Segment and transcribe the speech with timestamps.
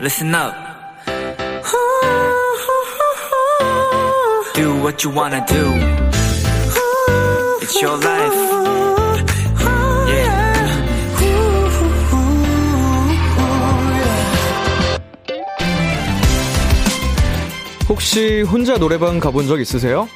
[0.00, 0.54] listen up.
[4.54, 5.64] Do what you wanna do.
[7.60, 8.34] It's your life.
[10.08, 10.50] Yeah.
[17.88, 20.08] 혹시 혼자 노래방 가본 적 있으세요?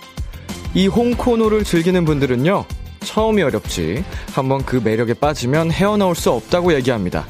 [0.75, 2.65] 이 홍코노를 즐기는 분들은요,
[3.05, 7.27] 처음이 어렵지, 한번 그 매력에 빠지면 헤어나올 수 없다고 얘기합니다.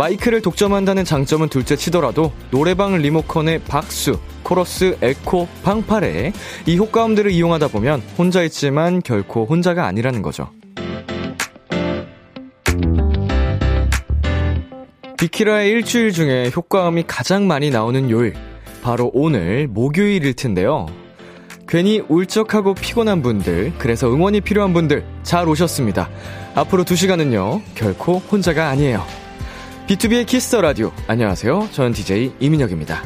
[0.00, 6.32] 마이크를 독점한다는 장점은 둘째 치더라도 노래방 리모컨의 박수, 코러스, 에코, 방파레
[6.64, 10.48] 이 효과음들을 이용하다 보면 혼자 있지만 결코 혼자가 아니라는 거죠.
[15.18, 18.32] 비키라의 일주일 중에 효과음이 가장 많이 나오는 요일
[18.82, 20.86] 바로 오늘 목요일일 텐데요.
[21.68, 26.08] 괜히 울적하고 피곤한 분들, 그래서 응원이 필요한 분들 잘 오셨습니다.
[26.54, 29.20] 앞으로 2시간은요, 결코 혼자가 아니에요.
[29.90, 30.92] 비투비의 Kiss the Radio.
[31.08, 31.70] 안녕하세요.
[31.72, 33.02] 저는 DJ 이민혁입니다.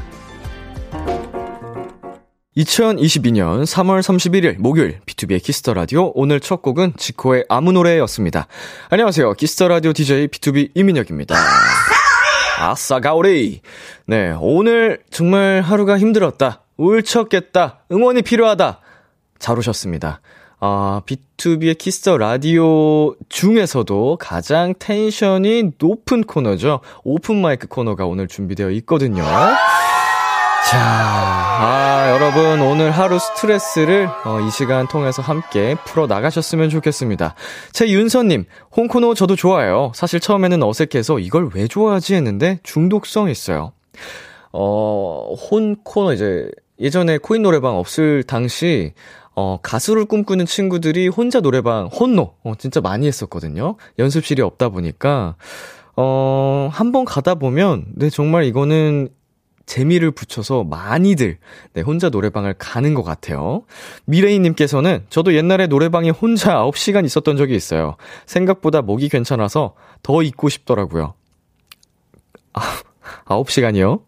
[2.59, 8.49] 2022년 3월 31일 목요일 비투비의 Kiss the Radio 오늘 첫 곡은 지코의 아무 노래였습니다.
[8.91, 9.33] 안녕하세요.
[9.33, 11.35] 키스터 라디오 DJ B2B 이민혁입니다.
[12.59, 13.63] 아싸 가오리.
[14.07, 16.65] 네, 오늘 정말 하루가 힘들었다.
[16.77, 17.85] 울적했다.
[17.93, 18.81] 응원이 필요하다.
[19.39, 20.21] 잘 오셨습니다.
[20.61, 26.81] 아, 비투비의 Kiss the Radio 중에서도 가장 텐션이 높은 코너죠.
[27.03, 29.23] open mic 코너가 오늘 준비되어 있거든요.
[30.71, 37.35] 자, 아, 여러분, 오늘 하루 스트레스를, 어, 이 시간 통해서 함께 풀어 나가셨으면 좋겠습니다.
[37.73, 39.93] 최윤서님, 혼코노 저도 좋아요.
[39.95, 43.73] 사실 처음에는 어색해서 이걸 왜 좋아하지 했는데 중독성 있어요.
[44.53, 46.49] 어, 혼코노 이제,
[46.81, 48.95] 예전에 코인 노래방 없을 당시,
[49.37, 53.77] 어, 가수를 꿈꾸는 친구들이 혼자 노래방, 혼노, 어, 진짜 많이 했었거든요.
[53.99, 55.37] 연습실이 없다 보니까,
[55.97, 59.09] 어, 한번 가다 보면, 네, 정말 이거는
[59.67, 61.39] 재미를 붙여서 많이들,
[61.73, 63.63] 네, 혼자 노래방을 가는 것 같아요.
[64.05, 67.97] 미레이님께서는 저도 옛날에 노래방에 혼자 9시간 있었던 적이 있어요.
[68.27, 71.15] 생각보다 목이 괜찮아서 더 있고 싶더라고요.
[72.53, 72.61] 아,
[73.25, 74.03] 9시간이요?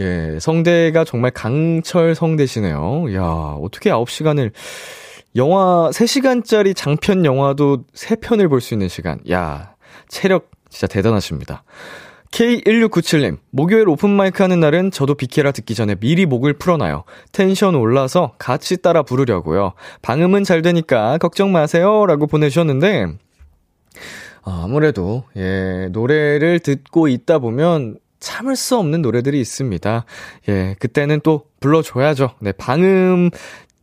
[0.00, 3.14] 예, 성대가 정말 강철 성대시네요.
[3.14, 4.52] 야, 어떻게 9시간을,
[5.36, 9.20] 영화, 3시간짜리 장편 영화도 3편을 볼 수 있는 시간.
[9.30, 9.74] 야,
[10.08, 11.64] 체력 진짜 대단하십니다.
[12.32, 17.04] K1697님, 목요일 오픈마이크 하는 날은 저도 비케라 듣기 전에 미리 목을 풀어놔요.
[17.32, 19.72] 텐션 올라서 같이 따라 부르려고요.
[20.02, 22.04] 방음은 잘 되니까 걱정 마세요.
[22.06, 23.06] 라고 보내주셨는데,
[24.42, 30.04] 아무래도, 예, 노래를 듣고 있다 보면 참을 수 없는 노래들이 있습니다.
[30.48, 32.32] 예, 그때는 또 불러줘야죠.
[32.40, 33.30] 네, 방음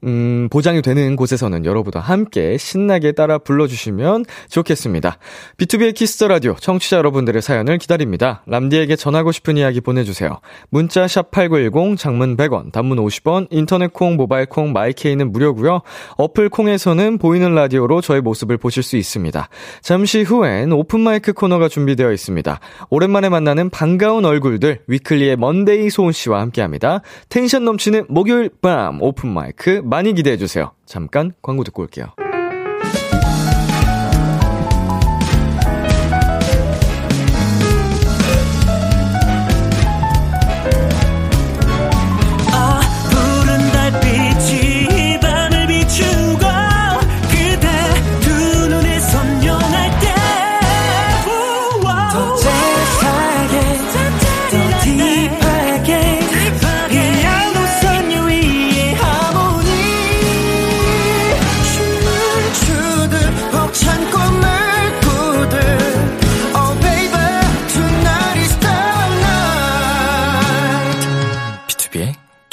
[0.03, 5.17] 음, 보장이 되는 곳에서는 여러분과 함께 신나게 따라 불러주시면 좋겠습니다.
[5.57, 8.43] 비투비의 Kiss the Radio 청취자 여러분들의 사연을 기다립니다.
[8.47, 10.39] 람디에게 전하고 싶은 이야기 보내주세요.
[10.69, 15.81] 문자 샵 8910 장문 100원, 단문 50원, 인터넷 콩, 모바일 콩, 마이케이는 무료고요.
[16.17, 19.47] 어플 콩에서는 보이는 라디오로 저의 모습을 보실 수 있습니다.
[19.81, 22.59] 잠시 후엔 open mic 코너가 준비되어 있습니다.
[22.89, 27.01] 오랜만에 만나는 반가운 얼굴들 위클리의 먼데이 소은 씨와 함께합니다.
[27.29, 30.71] 텐션 넘치는 목요일 밤 open mic 많이 기대해 주세요.
[30.87, 32.22] 잠깐 광고 듣고 올게요.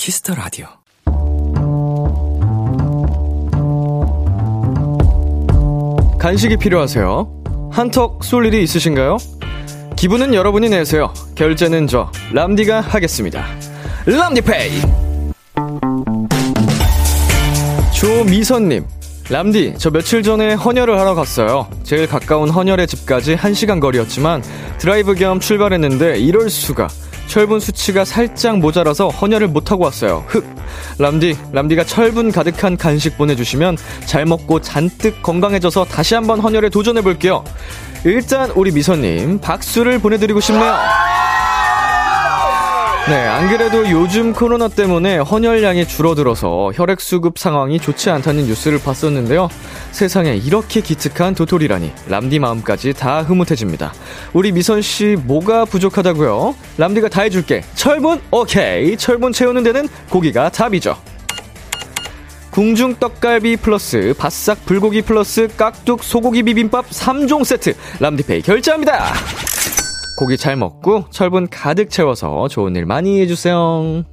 [0.01, 0.67] Kiss the Radio.
[6.19, 7.71] 간식이 필요하세요?
[7.71, 9.19] 한턱 쏠 일이 있으신가요?
[9.97, 11.13] 기분은 여러분이 내세요.
[11.35, 13.45] 결제는 저 람디가 하겠습니다.
[14.07, 14.81] 람디페이.
[17.93, 18.87] 조미선님.
[19.29, 21.69] 람디, 저 며칠 전에 헌혈을 하러 갔어요.
[21.85, 24.43] 제일 가까운 헌혈의 집까지 1시간 거리였지만
[24.79, 26.89] 드라이브 겸 출발했는데 이럴 수가.
[27.31, 30.25] 철분 수치가 살짝 모자라서 헌혈을 못하고 왔어요.
[30.27, 30.45] 흑.
[30.99, 37.45] 람디, 람디가 철분 가득한 간식 보내주시면 잘 먹고 잔뜩 건강해져서 다시 한번 헌혈에 도전해볼게요.
[38.05, 40.75] 일단 우리 미선님 박수를 보내드리고 싶네요.
[43.09, 49.49] 네, 안 그래도 요즘 코로나 때문에 헌혈량이 줄어들어서 혈액 수급 상황이 좋지 않다는 뉴스를 봤었는데요.
[49.91, 53.93] 세상에 이렇게 기특한 도토리라니, 람디 마음까지 다 흐뭇해집니다.
[54.33, 56.55] 우리 미선 씨, 뭐가 부족하다고요?
[56.79, 57.65] 람디가 다 해줄게.
[57.75, 58.21] 철분?
[58.31, 58.97] 오케이.
[58.97, 60.97] 철분 채우는 데는 고기가 답이죠.
[62.53, 69.15] 궁중 떡갈비 플러스 바싹 불고기 플러스 깍둑 소고기 비빔밥 3종 세트 람디페이 결제합니다.
[70.21, 74.05] 고기 잘 먹고 철분 가득 채워서 좋은 일 많이 해주세요.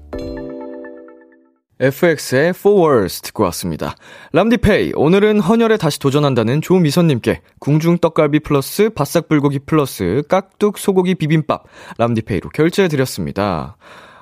[1.81, 3.94] FX의 Forwards 듣고 왔습니다.
[4.31, 11.65] 람디페이, 오늘은 헌혈에 다시 도전한다는 조미선님께 궁중 떡갈비 플러스 바싹 불고기 플러스 깍둑 소고기 비빔밥
[11.98, 13.75] 람디페이로 결제해드렸습니다.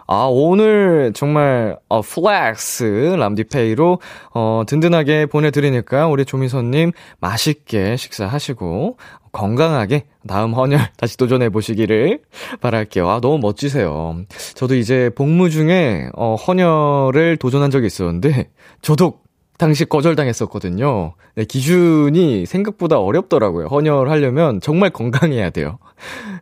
[0.08, 4.00] 아, 오늘 정말, 어, flex 람디페이로,
[4.36, 8.98] 어, 든든하게 보내드리니까 우리 조미선님 맛있게 식사하시고,
[9.32, 12.20] 건강하게 다음 헌혈 다시 도전해 보시기를
[12.62, 13.10] 바랄게요.
[13.10, 14.22] 아, 너무 멋지세요.
[14.54, 18.50] 저도 이제 복무 중에, 어, 헌혈을 도전한 적이 있었는데,
[18.82, 19.20] 저도
[19.58, 21.14] 당시 거절당했었거든요.
[21.36, 23.68] 네, 기준이 생각보다 어렵더라고요.
[23.68, 25.80] 헌혈하려면 정말 건강해야 돼요.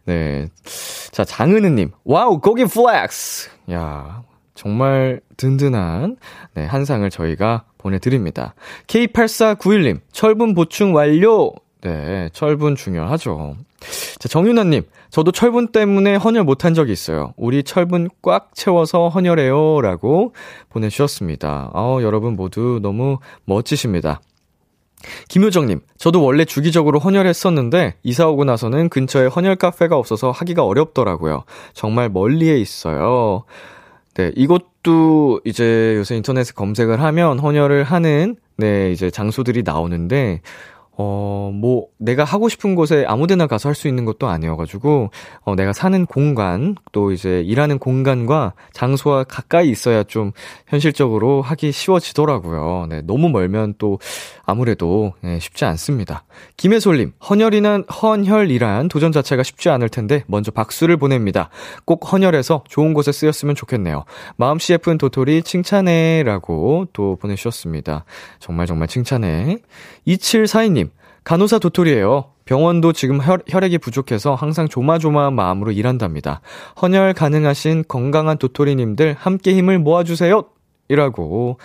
[0.06, 0.48] 네.
[1.12, 1.92] 자, 장은우님.
[2.04, 3.53] 와우, 고기 flex!
[3.72, 4.24] 야
[4.56, 6.18] 정말 든든한,
[6.54, 8.54] 네, 한 상을 저희가 보내드립니다.
[8.88, 11.54] K8491님, 철분 보충 완료!
[11.82, 13.58] 네, 철분 중요하죠.
[14.20, 17.34] 자, 정윤아님, 저도 철분 때문에 헌혈 못한 적이 있어요.
[17.36, 19.82] 우리 철분 꽉 채워서 헌혈해요.
[19.82, 20.34] 라고
[20.70, 21.72] 보내주셨습니다.
[21.74, 24.22] 아 여러분 모두 너무 멋지십니다.
[25.28, 31.44] 김효정님, 저도 원래 주기적으로 헌혈했었는데, 이사 오고 나서는 근처에 헌혈 카페가 없어서 하기가 어렵더라고요.
[31.74, 33.44] 정말 멀리에 있어요.
[34.16, 40.42] 네, 이것도 이제 요새 인터넷에 검색을 하면 헌혈을 하는, 네, 이제 장소들이 나오는데,
[40.96, 45.10] 어, 뭐, 내가 하고 싶은 곳에 아무 데나 가서 할 수 있는 것도 아니어가지고,
[45.42, 50.32] 어, 내가 사는 공간, 또 이제 일하는 공간과 장소와 가까이 있어야 좀
[50.68, 52.86] 현실적으로 하기 쉬워지더라고요.
[52.90, 53.98] 네, 너무 멀면 또
[54.46, 56.24] 아무래도 네, 쉽지 않습니다.
[56.58, 61.50] 김혜솔님, 헌혈이란, 헌혈이란 도전 자체가 쉽지 않을 텐데, 먼저 박수를 보냅니다.
[61.86, 64.04] 꼭 헌혈해서 좋은 곳에 쓰였으면 좋겠네요.
[64.38, 68.06] 마음 씨 예쁜 도토리 칭찬해 라고 또 보내주셨습니다.
[68.40, 69.58] 정말 정말 칭찬해.
[70.08, 70.90] 2742님,
[71.24, 72.26] 간호사 도토리예요.
[72.46, 76.42] 병원도 지금 혈, 혈액이 부족해서 항상 조마조마한 마음으로 일한답니다.
[76.82, 80.44] 헌혈 가능하신 건강한 도토리님들 함께 힘을 모아주세요.
[80.90, 81.58] 이라고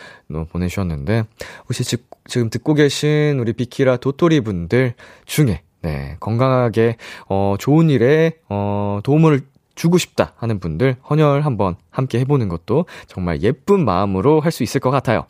[0.50, 1.25] 보내주셨는데,
[1.64, 1.96] 혹시 지,
[2.26, 4.94] 지금 듣고 계신 우리 비키라 도토리 분들
[5.26, 6.96] 중에, 네, 건강하게,
[7.28, 9.40] 어, 좋은 일에, 어, 도움을
[9.78, 14.80] 주고 싶다 하는 분들 헌혈 한번 함께 해보는 것도 정말 예쁜 마음으로 할 수 있을
[14.80, 15.26] 것 같아요.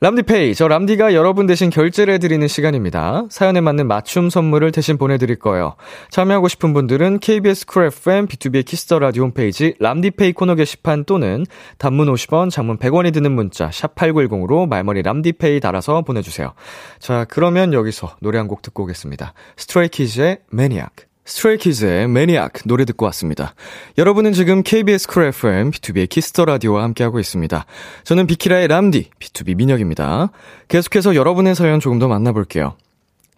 [0.00, 3.24] 람디페이, 저 람디가 여러분 대신 결제를 해드리는 시간입니다.
[3.30, 5.76] 사연에 맞는 맞춤 선물을 대신 보내드릴 거예요.
[6.10, 11.44] 참여하고 싶은 분들은 KBS 쿨 FM, BTOB의 키스 더 라디오 홈페이지 람디페이 코너 게시판 또는
[11.78, 16.54] 단문 50원, 장문 100원이 드는 문자 샵 8910으로 말머리 람디페이 달아서 보내주세요.
[16.98, 19.34] 자, 그러면 여기서 노래 한 곡 듣고 오겠습니다.
[19.56, 21.13] 스트레이키즈의 매니악.
[21.24, 23.54] 스트레이키즈의 매니악 노래 듣고 왔습니다.
[23.96, 27.64] 여러분은 지금 KBS 쿨 FM, BTOB의 키스 더 라디오와 함께하고 있습니다.
[28.04, 30.30] 저는 비키라의 람디, BTOB 민혁입니다.
[30.68, 32.76] 계속해서 여러분의 사연 조금 더 만나볼게요.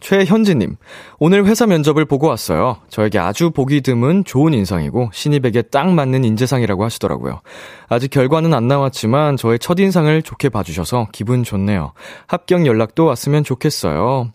[0.00, 0.76] 최현지님,
[1.18, 2.76] 오늘 회사 면접을 보고 왔어요.
[2.90, 7.40] 저에게 아주 보기 드문 좋은 인상이고 신입에게 딱 맞는 인재상이라고 하시더라고요.
[7.88, 11.92] 아직 결과는 안 나왔지만 저의 첫 인상을 좋게 봐주셔서 기분 좋네요.
[12.26, 14.30] 합격 연락도 왔으면 좋겠어요.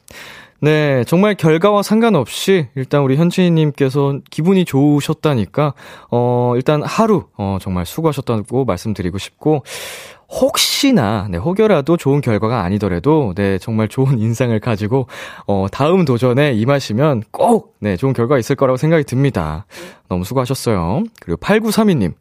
[0.63, 5.73] 네, 정말 결과와 상관없이 일단 우리 현지님께서 기분이 좋으셨다니까
[6.11, 9.63] 어 일단 하루 어 정말 수고하셨다고 말씀드리고 싶고
[10.31, 15.07] 혹시나 네 혹여라도 좋은 결과가 아니더라도 네 정말 좋은 인상을 가지고
[15.45, 19.65] 어 다음 도전에 임하시면 꼭 네 좋은 결과 있을 거라고 생각이 듭니다.
[20.07, 21.03] 너무 수고하셨어요.
[21.19, 22.13] 그리고 8932님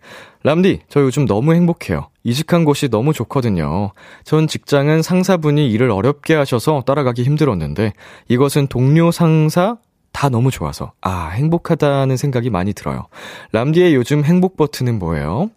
[0.43, 2.09] 람디 저 요즘 너무 행복해요.
[2.25, 3.93] 이직한 곳이 너무 좋거든요.
[4.25, 7.93] 전 직장은 상사분이 일을 어렵게 하셔서 따라가기 힘들었는데
[8.29, 9.77] 이것은 동료 상사
[10.13, 13.07] 다 너무 좋아서 아 행복하다는 생각이 많이 들어요.
[13.53, 15.51] 람디의 요즘 행복 버튼은 뭐예요?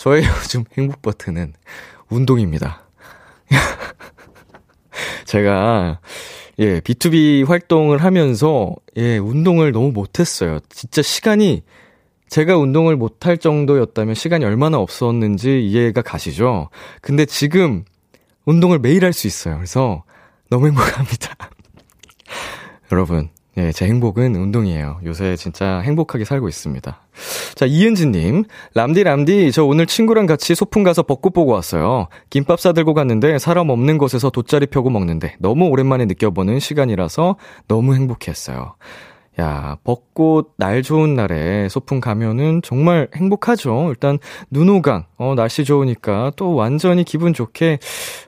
[0.00, 1.52] 저의 요즘 행복 버튼은
[2.08, 2.86] 운동입니다.
[5.26, 6.00] 제가
[6.58, 10.58] 예, B2B 활동을 하면서 예, 운동을 너무 못 했어요.
[10.70, 11.64] 진짜 시간이
[12.30, 16.70] 제가 운동을 못할 정도였다면 시간이 얼마나 없었는지 이해가 가시죠?
[17.02, 17.84] 근데 지금
[18.46, 19.56] 운동을 매일 할 수 있어요.
[19.56, 20.04] 그래서
[20.48, 21.36] 너무 행복합니다.
[22.90, 23.28] 여러분,
[23.60, 25.00] 네, 제 행복은 운동이에요.
[25.04, 26.98] 요새 진짜 행복하게 살고 있습니다.
[27.54, 28.44] 자, 이은지님.
[28.72, 32.08] 람디, 람디, 저 오늘 친구랑 같이 소풍 가서 벚꽃 보고 왔어요.
[32.30, 37.36] 김밥 싸들고 갔는데 사람 없는 곳에서 돗자리 펴고 먹는데 너무 오랜만에 느껴보는 시간이라서
[37.68, 38.76] 너무 행복했어요.
[39.38, 43.88] 야, 벚꽃 날 좋은 날에 소풍 가면은 정말 행복하죠.
[43.90, 44.18] 일단
[44.50, 47.78] 눈호강, 어, 날씨 좋으니까 또 완전히 기분 좋게,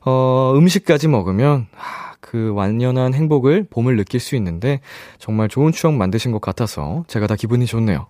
[0.04, 4.80] 어, 음식까지 먹으면, 아, 그 완연한 행복을, 봄을 느낄 수 있는데,
[5.18, 8.06] 정말 좋은 추억 만드신 것 같아서 제가 다 기분이 좋네요.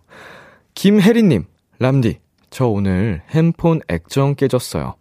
[0.74, 1.46] 김혜리님,
[1.80, 4.94] 람디, 저 오늘 핸폰 액정 깨졌어요.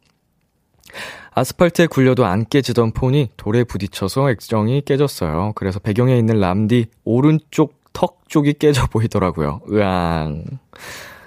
[1.33, 5.53] 아스팔트에 굴려도 안 깨지던 폰이 돌에 부딪혀서 액정이 깨졌어요.
[5.55, 9.61] 그래서 배경에 있는 람디 오른쪽 턱 쪽이 깨져 보이더라고요.
[9.71, 10.45] 으앙.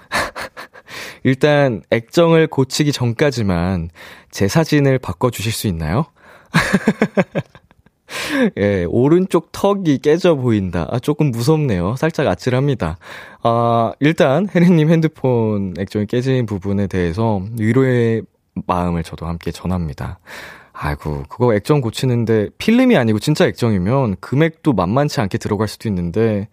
[1.23, 3.89] 일단 액정을 고치기 전까지만
[4.31, 6.05] 제 사진을 바꿔주실 수 있나요?
[8.57, 10.87] 예, 오른쪽 턱이 깨져 보인다.
[10.91, 11.95] 아, 조금 무섭네요.
[11.97, 12.97] 살짝 아찔합니다.
[13.43, 18.23] 아, 일단, 혜리님 핸드폰 액정이 깨진 부분에 대해서 위로의
[18.67, 20.19] 마음을 저도 함께 전합니다.
[20.73, 26.47] 아이고, 그거 액정 고치는데 필름이 아니고 진짜 액정이면 금액도 만만치 않게 들어갈 수도 있는데,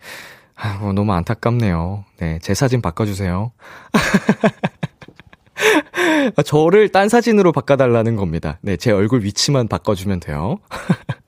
[0.55, 2.05] 아이고, 너무 안타깝네요.
[2.19, 3.53] 네, 제 사진 바꿔주세요.
[6.45, 8.59] 저를 딴 사진으로 바꿔달라는 겁니다.
[8.63, 10.59] 네, 제 얼굴 위치만 바꿔주면 돼요.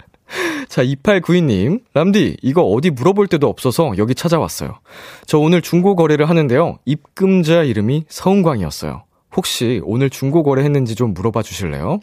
[0.69, 1.83] 자, 2892님.
[1.95, 4.79] 람디, 이거 어디 물어볼 데도 없어서 여기 찾아왔어요.
[5.27, 6.79] 저 오늘 중고 거래를 하는데요.
[6.85, 9.05] 입금자 이름이 서은광이었어요.
[9.37, 12.01] 혹시 오늘 중고 거래 했는지 좀 물어봐 주실래요?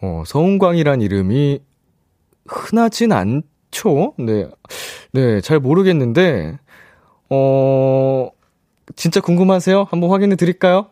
[0.00, 1.60] 어, 서은광이란 이름이
[2.46, 4.14] 흔하진 않죠?
[4.18, 4.46] 네.
[5.12, 6.58] 네, 잘 모르겠는데,
[7.30, 8.30] 어,
[8.96, 9.86] 진짜 궁금하세요?
[9.90, 10.88] 한번 확인해 드릴까요?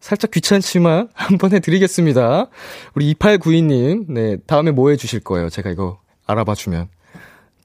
[0.00, 2.46] 살짝 귀찮지만 한번 해드리겠습니다.
[2.94, 5.50] 우리 2892님, 네, 다음에 뭐 해주실 거예요?
[5.50, 6.88] 제가 이거 알아봐 주면.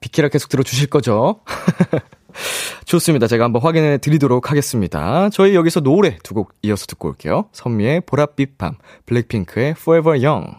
[0.01, 1.39] 비키라 계속 들어주실 거죠?
[2.85, 3.27] 좋습니다.
[3.27, 5.29] 제가 한번 확인해 드리도록 하겠습니다.
[5.31, 7.45] 저희 여기서 노래 두 곡 이어서 듣고 올게요.
[7.53, 8.75] 선미의 보랏빛 밤,
[9.05, 10.51] 블랙핑크의 Forever Young.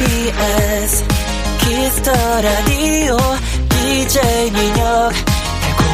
[0.00, 1.04] KBS
[1.60, 3.16] 키스 더 라디오
[3.68, 5.12] DJ 민혁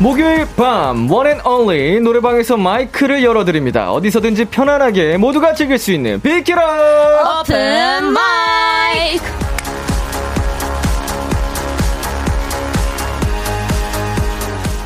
[0.00, 3.92] 목요일 밤 one and only 노래방에서 마이크를 열어드립니다.
[3.92, 9.24] 어디서든지 편안하게 모두가 즐길 수 있는 비키라 오픈 마이크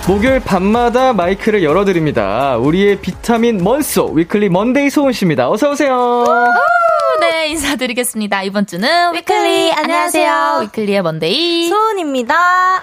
[0.07, 2.57] 목요일 밤마다 마이크를 열어드립니다.
[2.57, 5.51] 우리의 비타민 먼소 위클리 먼데이 소은 씨입니다.
[5.51, 6.25] 어서 오세요.
[7.21, 12.35] 네 인사드리겠습니다 이번 주는 위클리 안녕하세요 위클리의 먼데이 소은입니다.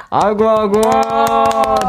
[0.09, 0.81] 아이고 아이고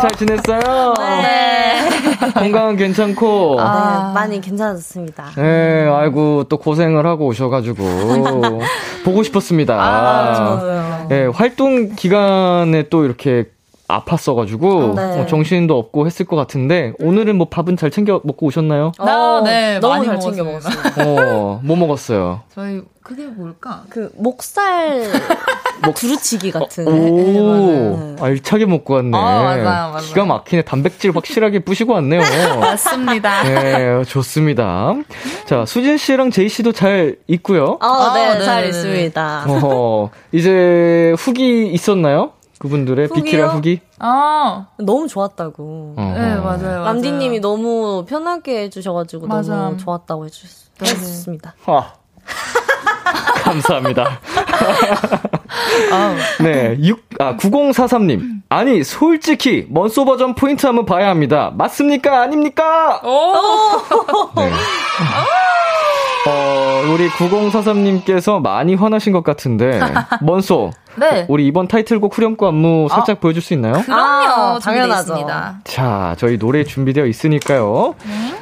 [0.00, 0.94] 잘 지냈어요?
[0.98, 1.88] 네
[2.34, 3.60] 건강 괜찮고.
[3.60, 4.08] 아.
[4.08, 5.32] 네, 많이 괜찮았습니다.
[5.36, 7.82] 네, 아이고 또 고생을 하고 오셔가지고
[9.04, 9.74] 보고 싶었습니다.
[9.74, 11.08] 아, 저도요.
[11.12, 13.44] 예, 활동 기간에 또 이렇게
[13.88, 15.20] 아팠어가지고 네.
[15.20, 18.92] 어, 정신도 없고 했을 것 같은데 오늘은 뭐 밥은 잘 챙겨 먹고 오셨나요?
[18.98, 20.74] 나, 네, 너무 많이 잘 챙겨 먹었어요.
[20.74, 21.16] 먹었어요.
[21.16, 22.40] 어, 뭐 먹었어요?
[22.54, 25.04] 저희 그게 뭘까 그 목살
[25.94, 26.88] 두루치기 같은.
[26.88, 29.16] 오, 알차게 먹고 왔네.
[29.16, 29.98] 어, 맞아요, 맞아요.
[30.00, 30.62] 기가 막히네.
[30.62, 32.20] 단백질 확실하게 부시고 왔네요.
[32.58, 34.94] 맞습니다 네, 좋습니다.
[35.44, 37.78] 자, 수진 씨랑 제이 씨도 잘 있고요.
[37.80, 39.44] 어, 아, 네, 네, 잘 네, 있습니다.
[39.48, 42.32] 어, 이제 후기 있었나요?
[42.58, 43.24] 그분들의 후기요?
[43.24, 43.80] 비키라 후기?
[43.98, 45.94] 아 너무 좋았다고.
[45.96, 46.14] 어.
[46.16, 46.84] 네, 맞아요.
[46.84, 49.54] 람디님이 너무 편하게 해주셔가지고 맞아.
[49.54, 50.50] 너무 좋았다고 해주셨,
[50.82, 51.54] 해주셨습니다.
[51.66, 51.92] 아.
[53.44, 54.18] 감사합니다.
[56.42, 58.42] 네, 6, 아, 9043님.
[58.48, 61.52] 아니, 솔직히, 먼소 버전 포인트 한번 봐야 합니다.
[61.56, 62.22] 맞습니까?
[62.22, 63.00] 아닙니까?
[64.34, 64.50] 네.
[66.28, 69.78] 어, 우리 9043님께서 많이 화나신 것 같은데,
[70.22, 70.72] 먼소.
[70.98, 73.74] 네 우리 이번 타이틀곡 후렴구 안무 살짝 보여줄 수 있나요?
[73.82, 75.26] 그럼요 아, 당연하죠.
[75.64, 77.94] 자, 저희 노래 준비되어 있으니까요.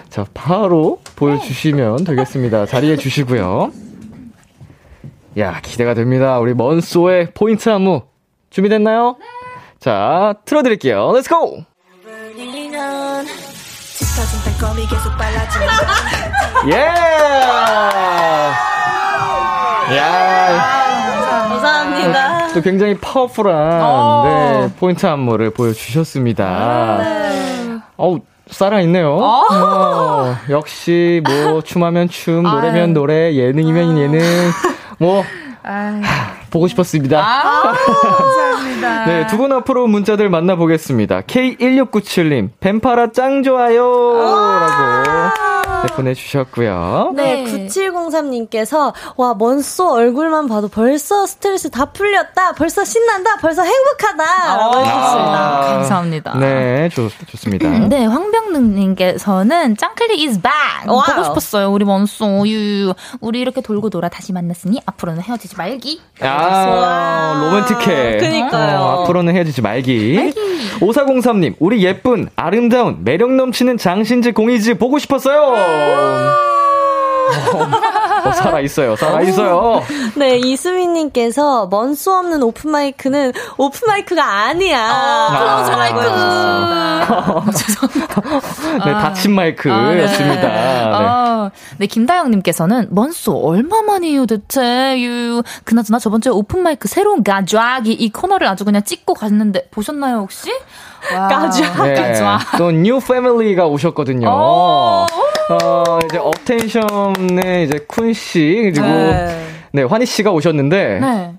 [0.09, 2.67] 자, 바로 보여주시면 되겠습니다.
[2.67, 3.73] 자리해 주시고요.
[5.39, 6.39] 야, 기대가 됩니다.
[6.39, 8.03] 우리 먼소의 포인트 안무.
[8.51, 9.17] 준비됐나요?
[9.81, 11.13] 자, 틀어드릴게요.
[11.13, 11.65] Let's go!
[16.69, 16.77] 예!
[19.97, 22.34] 야, 감사합니다.
[22.55, 24.23] 또 굉장히 파워풀한 어.
[24.25, 27.01] 네, 포인트 안무를 보여주셨습니다.
[27.97, 29.17] 어우, 살아있네요.
[29.17, 34.21] 어, 역시 뭐 춤하면 춤, 노래면 노래, 예능이면 예능.
[34.99, 35.25] 뭐
[35.63, 36.03] 아유,
[36.51, 37.19] 보고 싶었습니다.
[37.21, 41.23] 아, 감사합니다 네, 두 분 앞으로 문자들 만나보겠습니다.
[41.23, 44.13] K1697님, 뱀파라 짱 좋아요!
[44.21, 45.64] 라고.
[45.87, 47.13] 네, 보내주셨고요.
[47.15, 47.67] 네, 네.
[47.67, 52.53] 9703님께서, 와, 먼소 얼굴만 봐도 벌써 스트레스 다 풀렸다.
[52.53, 53.37] 벌써 신난다.
[53.39, 54.57] 벌써 행복하다.
[54.57, 55.39] 라고 해주셨습니다.
[55.39, 56.39] 아, 감사합니다.
[56.39, 57.69] 네, 좋, 좋습니다.
[57.89, 60.87] 네, 황병능님께서는 짱클리 is back.
[60.89, 61.03] 와우.
[61.05, 61.71] 보고 싶었어요.
[61.71, 62.93] 우리 먼소 유.
[63.21, 66.01] 우리 이렇게 돌고 돌아 다시 만났으니 앞으로는 헤어지지 말기.
[66.21, 68.19] 아, 로맨틱해.
[68.19, 68.79] 그니까요.
[68.81, 70.33] 어, 앞으로는 헤어지지 말기.
[70.81, 75.55] 5403님, 우리 예쁜, 아름다운, 매력 넘치는 장신지 공이지 보고 싶었어요.
[75.75, 77.67] 어,
[78.33, 79.83] 살아있어요, 살아있어요.
[80.17, 85.29] 네, 이수민님께서, 먼소 없는 오픈마이크는 오픈마이크가 아니야.
[85.31, 85.77] close 아.
[85.77, 85.99] 마이크.
[88.85, 90.49] 네, 닫힌 마이크였습니다.
[90.49, 90.91] 네.
[90.93, 95.03] 아, 네, 김다영님께서는 먼소 얼마 만이에요, 대체?
[95.03, 95.43] 유.
[95.65, 100.51] 그나저나 저번 주에 오픈마이크 새로운 가족이 이 코너를 아주 그냥 찍고 갔는데 보셨나요, 혹시?
[101.15, 101.29] 와.
[101.29, 101.83] 가족이.
[101.83, 102.15] 네.
[102.57, 104.29] 또, new family가 오셨거든요.
[104.29, 105.07] 오.
[105.51, 109.47] 어, 이제 업텐션의 이제 쿤 씨, 그리고, 네.
[109.73, 109.83] 네.
[109.83, 111.35] 환희 씨가 오셨는데, 네.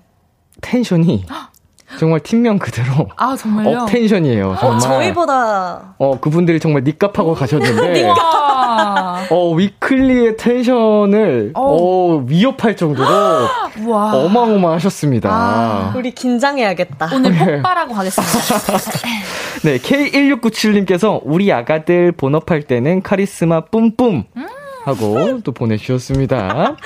[0.62, 1.26] 텐션이
[2.00, 3.84] 정말 팀명 그대로 아, 정말요?
[3.84, 4.56] 업텐션이에요.
[4.60, 4.76] 정말.
[4.76, 9.22] 어, 저희보다, 어, 그분들이 정말 닉값하고 가셨는데, 와.
[9.30, 13.08] 어, 위클리의 텐션을, 어, 위협할 정도로
[13.88, 14.14] 와.
[14.16, 15.30] 어마어마하셨습니다.
[15.32, 15.94] 아.
[15.96, 17.10] 우리 긴장해야겠다.
[17.14, 18.34] 오늘 폭발하고 가겠습니다.
[19.64, 24.26] 네, K1697님께서 우리 아가들 본업할 때는 카리스마 뿜뿜
[24.86, 26.78] 하고 또 보내주셨습니다.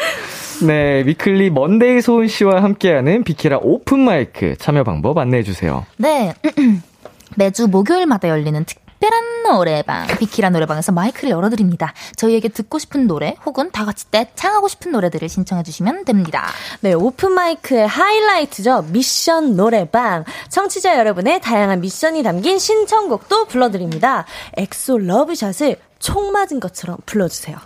[0.66, 5.86] 네, 위클리 먼데이 소은 씨와 함께하는 비키라 오픈 마이크 참여 방법 안내해 주세요.
[5.98, 6.34] 네.
[7.36, 11.94] 매주 목요일마다 열리는 특별한 노래방, 비키라 노래방에서 마이크를 열어드립니다.
[12.18, 16.48] 저희에게 듣고 싶은 노래 혹은 다 같이 떼창하고 싶은 노래들을 신청해 주시면 됩니다.
[16.82, 18.88] 네, 오픈 마이크의 하이라이트죠.
[18.92, 20.26] 미션 노래방.
[20.50, 24.26] 청취자 여러분의 다양한 미션이 담긴 신청곡도 불러드립니다.
[24.58, 27.58] 엑소 러브샷을 총 맞은 것처럼 불러주세요.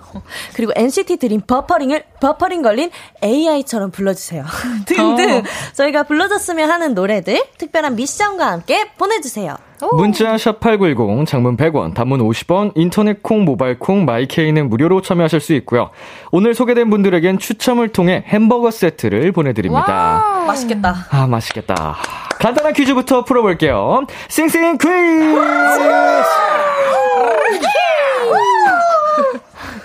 [0.56, 2.90] 그리고 NCT 드림 버퍼링을, 버퍼링 걸린
[3.24, 4.44] AI처럼 불러주세요.
[4.86, 5.44] 등등.
[5.74, 9.56] 저희가 불러줬으면 하는 노래들, 특별한 미션과 함께 보내주세요.
[9.92, 15.90] 문자 샵8910 장문 100원 단문 50원 인터넷 콩 모바일 콩 마이케이는 무료로 참여하실 수 있고요.
[16.32, 20.44] 오늘 소개된 분들에겐 추첨을 통해 햄버거 세트를 보내드립니다.
[20.48, 21.08] 맛있겠다.
[21.12, 21.98] 아 맛있겠다.
[22.40, 24.06] 간단한 퀴즈부터 풀어볼게요.
[24.30, 24.94] 싱싱 퀴즈!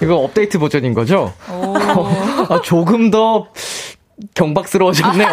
[0.02, 1.32] 이거 업데이트 버전인 거죠?
[1.46, 3.46] 아, 조금 더
[4.34, 5.28] 경박스러워졌네요.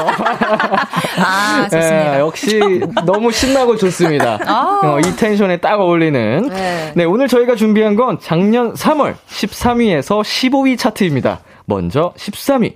[1.17, 2.15] 아, 좋습니다.
[2.15, 2.59] 예, 역시
[3.05, 4.39] 너무 신나고 좋습니다.
[4.83, 6.49] 어, 이 텐션에 딱 어울리는.
[6.49, 6.93] 네.
[6.95, 11.39] 네, 오늘 저희가 준비한 건 작년 3월 13위에서 15위 차트입니다.
[11.65, 12.75] 먼저 13위.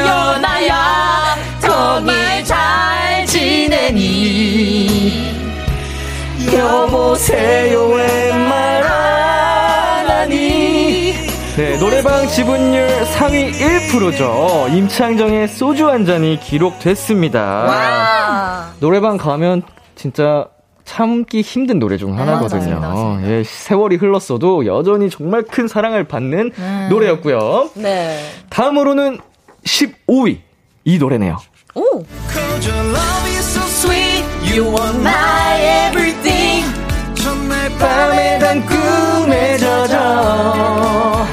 [0.00, 4.88] 태연아야 정말 잘 지내니
[6.52, 8.48] 여보세요 웬
[12.02, 14.68] 노래방 지분율 상위 1%죠.
[14.70, 18.70] 임창정의 소주 한 잔이 기록됐습니다.
[18.80, 19.60] 노래방 가면
[19.96, 20.46] 진짜
[20.86, 22.80] 참기 힘든 노래 중 하나거든요.
[22.80, 23.30] 맞아요, 맞아요.
[23.30, 26.52] 예, 세월이 흘렀어도 여전히 정말 큰 사랑을 받는
[26.88, 27.68] 노래였고요.
[27.74, 28.18] 네.
[28.48, 29.18] 다음으로는
[29.66, 30.38] 15위.
[30.86, 31.36] 이 노래네요.
[31.74, 32.02] 오!
[37.78, 41.26] 밤에 단 꿈에 젖어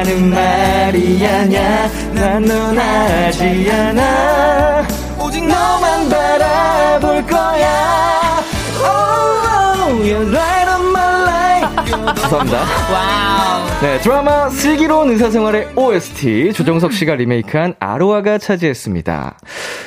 [0.00, 1.90] 하는 말이 아냐?
[2.14, 4.86] 난넌 하지 않아.
[5.18, 8.42] 오직 너만 바라볼 거야.
[8.82, 10.99] Oh, you're right on my
[11.90, 12.60] 감사합니다
[12.92, 19.38] 와우 네, 드라마 슬기로운 의사생활의 OST 조정석 씨가 리메이크한 아로하가 차지했습니다.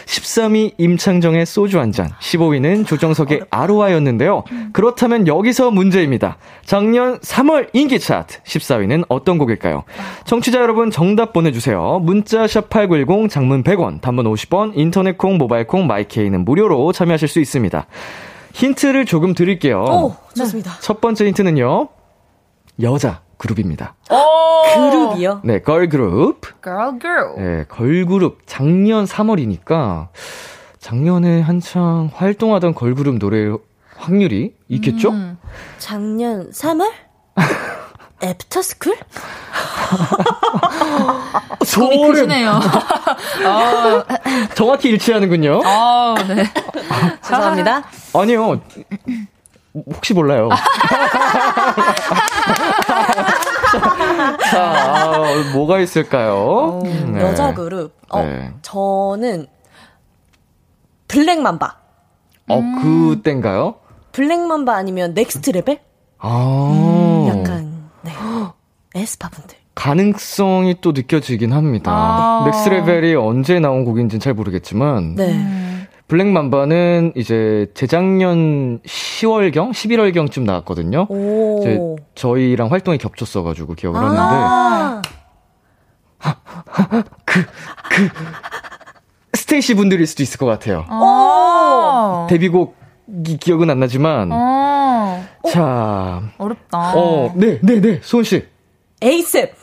[0.08, 4.46] 13위 임창정의 소주 한 잔, 15위는 조정석의 아로하였는데요.
[4.74, 6.38] 그렇다면 여기서 문제입니다.
[6.66, 9.84] 작년 3월 인기 차트 14위는 어떤 곡일까요?
[10.26, 12.00] 청취자 여러분 정답 보내주세요.
[12.02, 17.86] 문자 샵8910 장문 100원, 단문 50원, 인터넷 콩, 모바일 콩, 마이케이는 무료로 참여하실 수 있습니다.
[18.54, 19.84] 힌트를 조금 드릴게요.
[19.84, 20.72] 오, 좋습니다.
[20.80, 21.89] 첫 번째 힌트는요.
[22.82, 23.96] 여자 그룹입니다.
[24.74, 25.42] 그룹이요?
[25.44, 26.42] 네, 걸 그룹.
[26.63, 28.39] girl girl 네, 걸 그룹.
[28.46, 30.08] 작년 3월이니까
[30.80, 33.52] 작년에 한창 활동하던 걸 그룹 노래
[33.98, 35.10] 확률이 있겠죠?
[35.10, 35.38] 음.
[35.78, 36.89] 작년 3월?
[38.24, 38.96] 애프터스쿨?
[41.74, 42.14] 꿈이 소름.
[42.14, 42.60] 크시네요
[44.56, 45.62] 정확히 일치하는군요.
[45.66, 46.44] 아, 네.
[47.22, 47.84] 죄송합니다.
[48.14, 48.62] 아니요.
[49.76, 50.50] 혹시 몰라요.
[54.52, 56.82] 자, 아, 뭐가 있을까요?
[56.84, 57.22] 네.
[57.22, 57.94] 여자 그룹.
[58.10, 58.54] 어, 네.
[58.62, 59.48] 저는
[61.08, 61.76] Black Mamba.
[62.50, 63.76] 어, 그땐가요?
[64.12, 65.80] Black Mamba 아니면 Next Level?
[66.20, 67.26] 아.
[67.30, 67.53] 약간
[68.96, 69.58] 에스파 분들.
[69.76, 71.92] 가능성이 또 느껴지긴 합니다.
[71.92, 72.44] 아.
[72.46, 75.88] Next Level이 언제 나온 곡인지는 잘 모르겠지만 네.
[76.08, 81.08] Black Mamba는 이제 재작년 10월경, 11월경쯤 나왔거든요.
[81.10, 81.60] 오.
[81.62, 81.80] 이제
[82.14, 85.02] 저희랑 활동이 겹쳤어가지고 기억을 하는데 아.
[89.34, 90.86] 스테이시 분들일 수도 있을 것 같아요.
[90.90, 92.28] 어.
[92.30, 95.24] 데뷔곡이 기억은 안 나지만 어.
[95.50, 96.94] 자, 어렵다.
[96.96, 98.46] 어, 네, 네, 네, 소은 씨,
[99.04, 99.54] ASAP.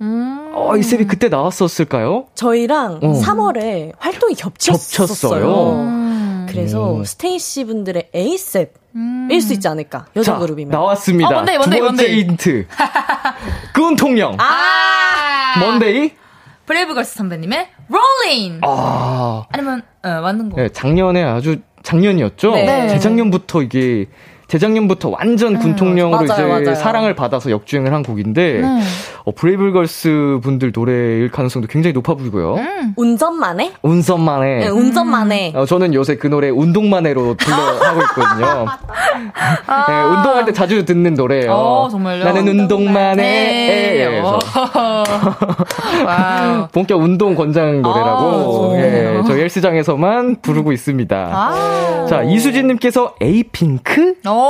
[0.00, 0.50] 음.
[0.54, 2.26] ASAP이 그때 나왔었을까요?
[2.34, 3.20] 저희랑 어.
[3.22, 5.06] 3월에 활동이 겹쳤었어요.
[5.06, 5.72] 겹쳤어요?
[5.74, 6.46] 음.
[6.48, 7.04] 그래서 음.
[7.04, 9.40] 스테이시 분들의 ASAP일 음.
[9.40, 10.06] 수 있지 않을까?
[10.16, 10.70] 여자 자, 그룹이면.
[10.72, 11.28] 나왔습니다.
[11.28, 12.20] 어, 뭔데, 뭔데, 두 번째 뭔데?
[12.20, 12.66] 힌트.
[13.74, 14.36] 군통령.
[14.38, 15.58] 아.
[15.60, 16.12] 먼데이?
[16.66, 18.60] 브레이브걸스 선배님의 Rollin'.
[18.62, 20.56] 아, 아니면 어, 맞는 거.
[20.56, 22.52] 네, 작년에 아주 작년이었죠.
[22.52, 22.88] 네.
[22.88, 24.06] 재작년부터 이게
[24.52, 26.74] 재작년부터 완전 군통령으로 음, 맞아요, 이제 맞아요.
[26.74, 28.80] 사랑을 받아서 역주행을 한 곡인데 네.
[29.24, 32.56] 어, 브레이브걸스 분들 노래일 가능성도 굉장히 높아 보이고요.
[32.56, 32.92] 음.
[32.98, 33.72] 운전만 해?
[33.80, 35.52] 운전만 해 네, 운전만 해.
[35.56, 38.66] 어, 저는 요새 그 노래 운동만해로 불러 하고 있거든요.
[39.88, 41.50] 네, 운동할 때 자주 듣는 노래예요.
[41.50, 42.22] 어, 정말요?
[42.24, 43.22] 나는 운동만 해.
[43.22, 44.00] 네.
[44.00, 44.38] 예, 그래서
[46.04, 46.68] Wow.
[46.72, 49.22] 본격 운동 권장 노래라고 아, 예.
[49.26, 51.16] 저희 헬스장에서만 부르고 있습니다.
[51.32, 52.06] 아.
[52.08, 54.41] 자 이수진님께서 에이핑크 오.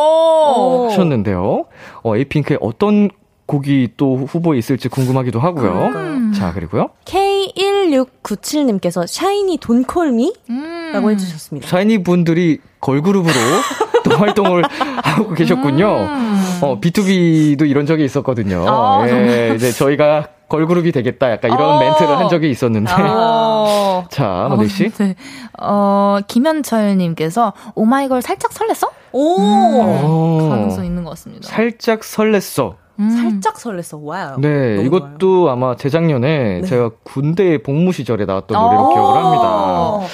[0.88, 1.64] 하셨는데요.
[2.02, 3.11] 어, 에이핑크의 어떤
[3.46, 5.90] 곡이 또 후보에 있을지 궁금하기도 하고요.
[5.94, 6.33] 음.
[6.33, 10.33] 자 그리고요 K1697님께서 샤이니 돈콜미?
[10.50, 10.90] 음.
[10.92, 11.68] 라고 해주셨습니다.
[11.68, 13.35] 샤이니 분들이 걸그룹으로
[14.05, 14.62] 또 활동을
[15.02, 15.87] 하고 계셨군요.
[15.87, 16.59] 음.
[16.62, 18.64] 어, B2B도 이런 적이 있었거든요.
[18.68, 21.30] 아, 예, 이제 저희가 걸그룹이 되겠다.
[21.30, 21.78] 약간 이런 어.
[21.78, 22.92] 멘트를 한 적이 있었는데.
[23.08, 24.04] 어.
[24.10, 24.90] 자, 모델 씨.
[24.90, 25.14] 네.
[25.58, 28.90] 어, 김현철 님께서 오마이걸 살짝 설렜어?
[29.12, 29.38] 오!
[29.40, 31.48] 어, 가능성 있는 것 같습니다.
[31.48, 32.74] 살짝 설렜어.
[33.00, 33.10] 음.
[33.10, 33.98] 살짝 설렜어.
[34.02, 34.40] Wow.
[34.40, 36.62] 네, 이것도 아마 재작년에 네.
[36.66, 38.92] 제가 군대 복무 시절에 나왔던 노래로 어.
[38.92, 39.42] 기억을 합니다.
[39.42, 40.06] 좋아요.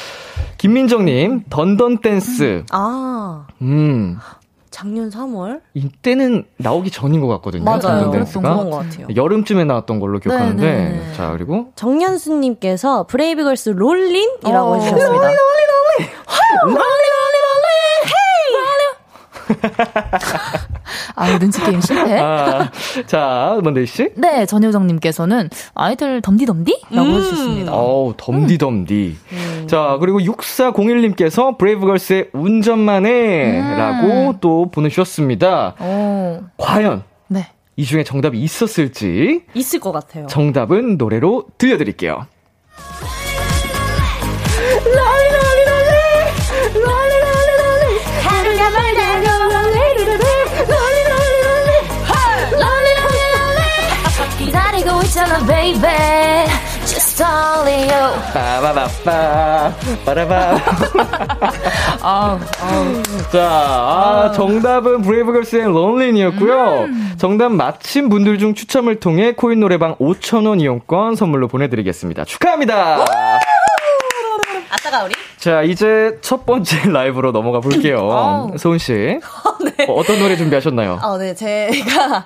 [0.59, 2.65] 김민정님, Dun Dun Dance.
[2.71, 4.19] 아, 음,
[4.79, 5.61] 작년 3월?
[5.75, 7.65] 이때는 나오기 전인 것 같거든요.
[7.65, 8.13] 맞아요.
[8.13, 8.43] 그랬던.
[8.43, 9.09] 그런 것 같아요.
[9.17, 10.63] 여름쯤에 나왔던 걸로 기억하는데.
[10.63, 11.15] 네, 네.
[11.15, 14.75] 자, 그리고 정연수님께서 브레이브걸스 Rollin'이라고 어.
[14.77, 15.31] 해주셨습니다.
[21.19, 22.19] 아, 눈치 게임 실패?
[22.19, 22.71] 아,
[23.07, 24.11] 자, 먼데이 씨.
[24.15, 26.83] 네, 전효정님께서는 아이들 덤디덤디?
[26.91, 27.15] 라고 음.
[27.17, 27.73] 해주셨습니다.
[27.75, 29.17] 어우, 덤디덤디.
[29.33, 29.67] 음.
[29.69, 33.61] 자, 그리고 6401님께서 브레이브걸스의 운전만 해.
[33.61, 33.77] 음.
[33.77, 35.75] 라고 또 보내주셨습니다.
[35.81, 37.47] 오, 과연 네.
[37.77, 40.27] 이 중에 정답이 있었을지 있을 것 같아요.
[40.27, 42.27] 정답은 노래로 들려드릴게요.
[55.47, 56.47] Baby.
[56.87, 58.15] Just only you.
[58.33, 59.73] 빠바바빠,
[60.05, 60.57] 빠라바.
[62.03, 62.39] 아우,
[63.31, 66.87] 자, 아, 정답은 브레이브걸스의 론린이었고요.
[67.19, 72.25] 정답 맞힌 분들 중 추첨을 통해 코인 노래방 5,000원 이용권 선물로 보내드리겠습니다.
[72.25, 73.05] 축하합니다!
[74.71, 75.15] 아따가 우리?
[75.39, 78.11] 자, 이제 첫 번째 라이브로 넘어가 볼게요.
[78.13, 78.59] 아우.
[78.59, 79.21] 소은씨.
[79.89, 80.99] 어, 어떤 노래 준비하셨나요?
[81.03, 82.25] 어, 네, 제가,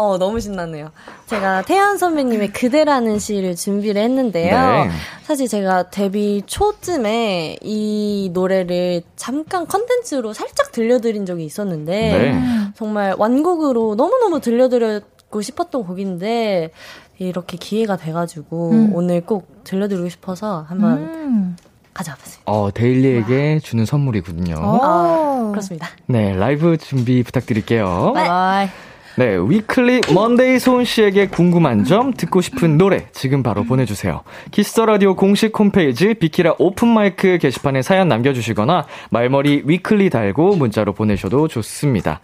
[0.00, 0.92] 어, 너무 신나네요.
[1.26, 4.84] 제가 태연 선배님의 그대라는 시를 준비를 했는데요.
[4.84, 4.90] 네.
[5.24, 12.40] 사실 제가 데뷔 초쯤에 이 노래를 잠깐 컨텐츠로 살짝 들려드린 적이 있었는데, 네.
[12.74, 16.70] 정말 완곡으로 너무너무 들려드리고 싶었던 곡인데,
[17.18, 18.92] 이렇게 기회가 돼가지고, 음.
[18.94, 21.56] 오늘 꼭 들려드리고 싶어서 한번 음.
[21.92, 22.50] 가져와 봤습니다.
[22.50, 24.54] 어, 데일리에게 주는 선물이군요.
[24.56, 25.88] 아, 그렇습니다.
[26.06, 28.12] 네, 라이브 준비 부탁드릴게요.
[28.14, 28.68] 바이바이.
[29.16, 34.22] 네, 위클리 먼데이 소은 씨에게 궁금한 점, 듣고 싶은 노래 지금 바로 보내주세요.
[34.50, 40.92] Kiss the Radio 공식 홈페이지 비키라 open mic 게시판에 사연 남겨주시거나 말머리 위클리 달고 문자로
[40.92, 42.20] 보내셔도 좋습니다.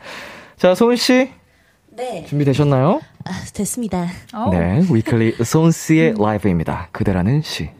[0.57, 1.31] 자, 소은 씨
[1.97, 2.25] 네.
[2.29, 3.01] 준비되셨나요?
[3.25, 4.07] 아, 됐습니다.
[4.53, 6.89] 네, 위클리 소은 씨의 라이브입니다.
[6.93, 7.71] 그대라는 시.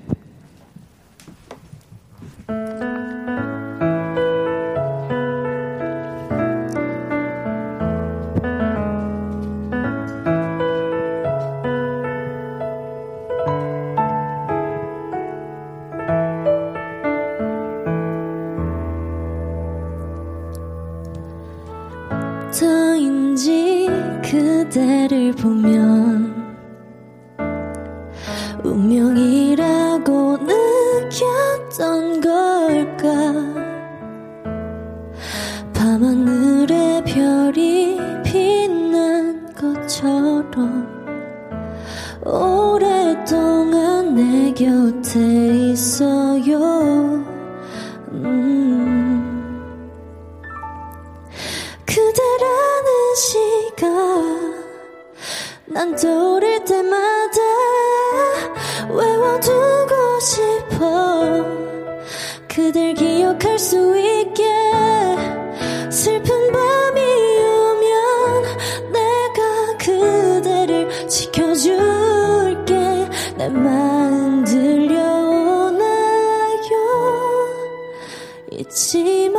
[78.77, 79.31] 잊지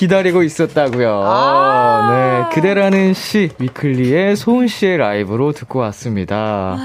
[0.00, 2.08] 기다리고 있었다고요.
[2.08, 6.78] 네, 그대라는 시 위클리의 소은 씨의 라이브로 듣고 왔습니다.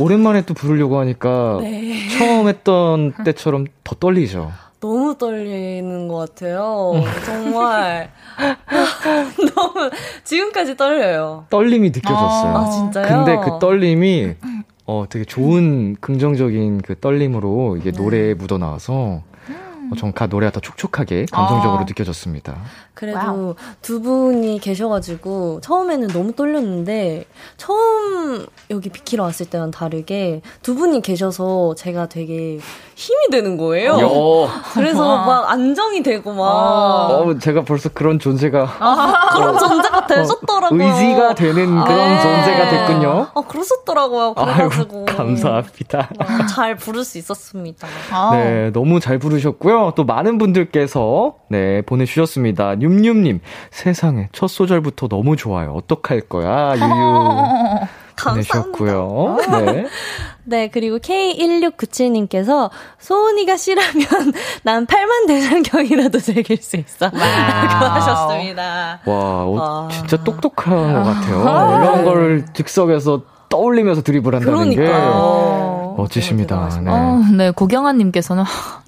[0.00, 1.60] 오랜만에 또 부르려고 하니까
[2.18, 4.50] 처음 했던 때처럼 더 떨리죠.
[4.80, 6.94] 너무 떨리는 것 같아요.
[7.24, 8.10] 정말.
[9.54, 9.90] 너무,
[10.24, 11.46] 지금까지 떨려요.
[11.50, 12.56] 떨림이 느껴졌어요.
[12.56, 13.06] 아, 진짜요?
[13.06, 14.34] 근데 그 떨림이
[14.86, 19.22] 어 되게 좋은 긍정적인 그 떨림으로 이게 노래에 묻어 나와서 어,
[19.96, 21.84] 전 그 노래가 더 촉촉하게 감정적으로 아.
[21.84, 22.56] 느껴졌습니다.
[22.94, 23.54] 그래도 Wow.
[23.80, 27.24] 두 분이 계셔가지고 처음에는 너무 떨렸는데
[27.56, 32.58] 처음 여기 비키라 왔을 때랑 다르게 두 분이 계셔서 제가 되게
[32.96, 33.96] 힘이 되는 거예요.
[34.74, 38.78] 그래서 막 안정이 되고 막 어, 제가 벌써 그런 존재가
[39.32, 40.82] 그런 존재가 되셨더라고요.
[40.82, 42.22] 의지가 되는 그런 네.
[42.22, 43.26] 존재가 됐군요.
[43.32, 44.34] 아 그러셨더라고요.
[44.34, 46.10] 그래가지고 아이고, 감사합니다.
[46.18, 47.86] 어, 잘 부를 수 있었습니다.
[48.10, 49.77] 아, 네, 너무 잘 부르셨고요.
[49.96, 52.76] 또 많은 분들께서 네 보내주셨습니다.
[52.76, 55.72] 윰윰님 세상에 첫 소절부터 너무 좋아요.
[55.74, 57.86] 어떡할 거야 유유
[58.22, 59.36] 보내셨고요.
[59.50, 59.86] 네.
[60.44, 64.06] 네, 그리고 K1697님께서 소은이가 싫으면
[64.64, 67.10] 난 8만 대장경이라도 즐길 수 있어.
[67.10, 69.00] 라고 하셨습니다.
[69.04, 69.88] 와, 어, 아.
[69.92, 71.40] 진짜 똑똑한 것 같아요.
[71.42, 74.76] 이런 걸 즉석에서 떠올리면서 드립을 한다는 게.
[76.02, 76.68] 멋지십니다.
[76.82, 76.90] 네.
[76.90, 78.44] 어, 네, 고경아님께서는,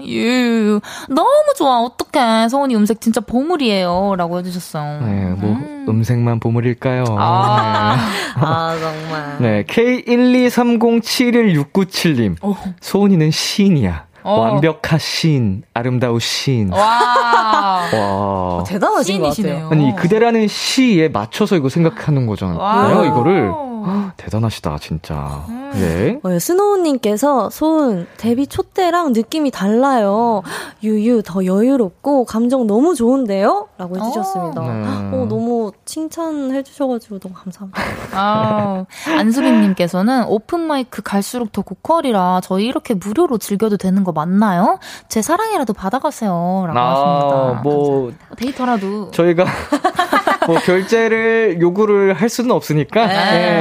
[0.06, 2.48] 유, 너무 좋아, 어떡해.
[2.48, 4.14] 서은이 음색 진짜 보물이에요.
[4.16, 5.00] 라고 해주셨어요.
[5.06, 5.56] 네, 뭐
[5.90, 7.04] 음 색만 보물일까요?
[7.18, 7.96] 아.
[8.36, 9.36] 아, 정말.
[9.40, 12.36] 네, K123071697님.
[12.80, 14.04] 소은이는 시인이야.
[14.22, 14.38] 어.
[14.40, 16.70] 완벽한 시인, 아름다운 시인.
[16.72, 16.78] 와.
[17.92, 18.62] 와.
[18.64, 19.34] 대단하신 것 같아요.
[19.34, 19.68] 시인이시네요.
[19.72, 23.04] 아니, 그대라는 시에 맞춰서 이거 생각하는 거잖아요.
[23.06, 23.50] 이거를.
[23.86, 25.44] 헉, 대단하시다, 진짜.
[25.76, 26.18] 예.
[26.22, 30.42] 어, 스노우님께서 소은 데뷔 초 때랑 느낌이 달라요.
[30.82, 33.68] 유유 더 여유롭고 감정 너무 좋은데요?
[33.78, 34.60] 라고 해주셨습니다.
[34.60, 35.16] 네.
[35.16, 37.80] 어, 너무 칭찬해주셔가지고 너무 감사합니다.
[38.12, 38.84] 아,
[39.16, 44.78] 안수빈님께서는 open mic 갈수록 더 고퀄이라 저희 이렇게 무료로 즐겨도 되는 거 맞나요?
[45.08, 46.64] 제 사랑이라도 받아가세요.
[46.66, 47.36] 라고 하십니다.
[47.58, 49.10] 아, 뭐, 데이터라도.
[49.12, 49.44] 저희가
[50.46, 53.14] 뭐 결제를 요구를 할 수는 없으니까 네.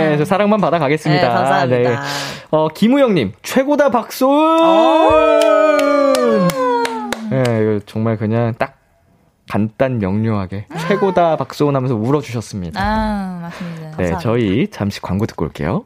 [0.09, 1.27] 네, 저 사랑만 받아 가겠습니다.
[1.27, 1.89] 네, 감사합니다.
[1.89, 1.97] 네.
[2.51, 4.59] 어, 김우영님 최고다 박소은.
[7.29, 8.75] 네, 이거 정말 그냥 딱
[9.49, 12.79] 간단 명료하게 최고다 박소은 하면서 울어주셨습니다.
[12.81, 13.81] 아, 맞습니다.
[13.81, 14.19] 네, 감사합니다.
[14.19, 15.85] 저희 잠시 광고 듣고 올게요.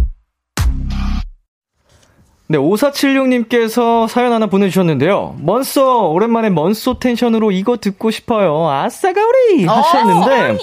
[2.51, 5.35] 네, 5476님께서 사연 하나 보내주셨는데요.
[5.39, 8.69] 먼소, 오랜만에 먼소 텐션으로 이거 듣고 싶어요.
[8.69, 9.65] 아싸가오리!
[9.65, 10.57] 하셨는데,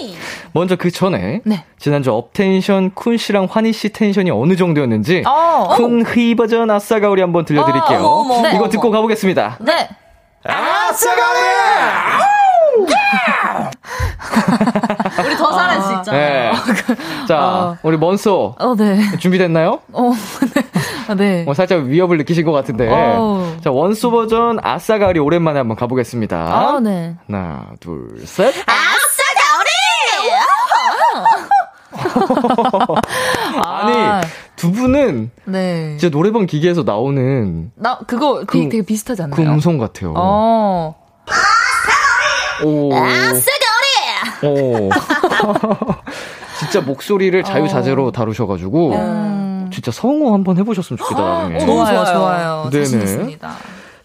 [0.53, 1.63] 먼저 그 전에, 네.
[1.79, 7.43] 지난주 업텐션 쿤 씨랑 환희 씨 텐션이 어느 정도였는지, 어, 쿤 환희 버전 아싸가오리 한번
[7.43, 7.99] 들려드릴게요.
[7.99, 8.69] 어, 어머, 어머, 이거.
[8.69, 9.57] 듣고 가보겠습니다.
[9.61, 9.89] 네.
[15.25, 16.11] 우리 더 잘해, 진짜.
[16.11, 16.51] 네.
[17.27, 18.99] 자, 우리 먼소, 어, 네.
[19.19, 19.79] 준비됐나요?
[19.93, 20.11] 어,
[20.53, 20.63] 네.
[21.07, 21.43] 아, 네.
[21.43, 22.87] 뭐 살짝 위협을 느끼신 것 같은데.
[22.89, 23.57] 어우.
[23.61, 26.37] 자, 먼소 버전 아싸가오리 오랜만에 한번 가보겠습니다.
[26.37, 27.15] 아, 네.
[27.27, 28.53] 하나, 둘, 셋.
[33.63, 34.21] 아니, 아,
[34.55, 35.97] 두 분은 네.
[35.99, 39.35] 진짜 노래방 기계에서 나오는 나, 그거 되게, 그- 되게 비슷하지 않나요?
[39.35, 40.13] 그 음성 같아요.
[40.15, 40.95] 어.
[42.63, 42.93] 오.
[44.43, 44.89] 오.
[46.59, 49.69] 진짜 목소리를 자유자재로 다루셔가지고, 음.
[49.71, 51.59] 진짜 성우 한번 해보셨으면 좋겠다, 나중에.
[51.59, 52.69] 너무 좋아요, 좋아요.
[52.69, 52.69] 좋아요.
[52.71, 53.37] 네네.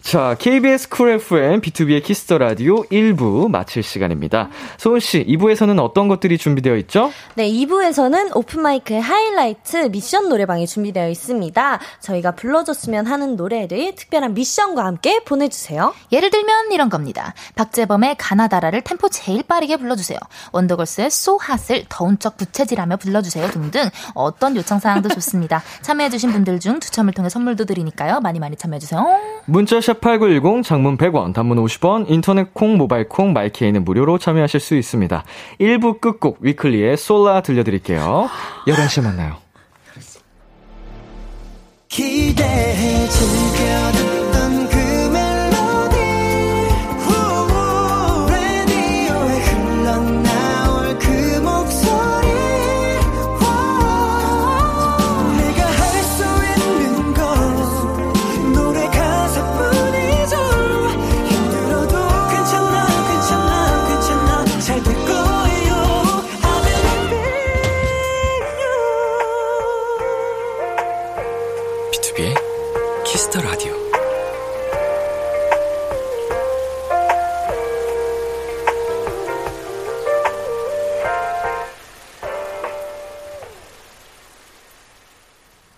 [0.05, 4.49] 자, KBS Cool FM, B2B의 Kiss the Radio 1부 마칠 시간입니다.
[4.77, 7.11] 소은 씨, 2부에서는 어떤 것들이 준비되어 있죠?
[7.33, 11.79] 네, 2부에서는 오픈 마이크의 하이라이트 미션 노래방이 준비되어 있습니다.
[12.01, 15.91] 저희가 불러줬으면 하는 노래를 특별한 미션과 함께 보내 주세요.
[16.11, 17.33] 예를 들면 이런 겁니다.
[17.55, 20.19] 박재범의 가나다라를 템포 제일 빠르게 불러 주세요.
[20.51, 25.63] 원더걸스의 So Hot을 더운 척 부채질하며 불러 주세요 등등 어떤 요청 사항도 좋습니다.
[25.81, 28.19] 참여해 주신 분들 중 추첨을 통해 선물도 드리니까요.
[28.19, 29.03] 많이 많이 참여해 주세요.
[29.45, 34.75] 문자 샵 8910, 장문 100원, 단문 50원, 인터넷 콩, 모바일 콩, 마이케이는 무료로 참여하실 수
[34.75, 35.23] 있습니다.
[35.59, 38.29] 1부 끝곡 위클리의 솔라 들려드릴게요.
[38.67, 39.37] 11시에 만나요.
[41.87, 43.44] 기대해 즐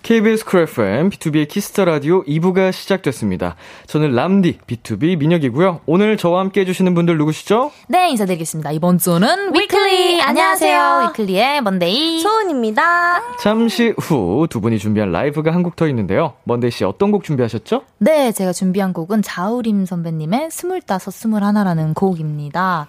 [0.08, 3.58] KBS 쿨 FM, B2B의 키스터 라디오 2부가 시작됐습니다.
[3.88, 5.82] 저는 람디, BTOB 민혁이고요.
[5.86, 7.74] 오늘 저와 함께 해주시는 분들 누구시죠?
[7.90, 8.72] 네, 인사드리겠습니다.
[8.72, 10.22] 이번 주는 위클리.
[10.22, 11.10] 안녕하세요.
[11.10, 12.22] 위클리의 먼데이.
[12.22, 13.22] 소은입니다.
[13.42, 16.36] 잠시 후 두 분이 준비한 라이브가 한 곡 더 있는데요.
[16.46, 17.82] 먼데이 씨 어떤 곡 준비하셨죠?
[17.98, 22.88] 네, 제가 준비한 곡은 자우림 선배님의 스물다섯, 스물하나라는 곡입니다.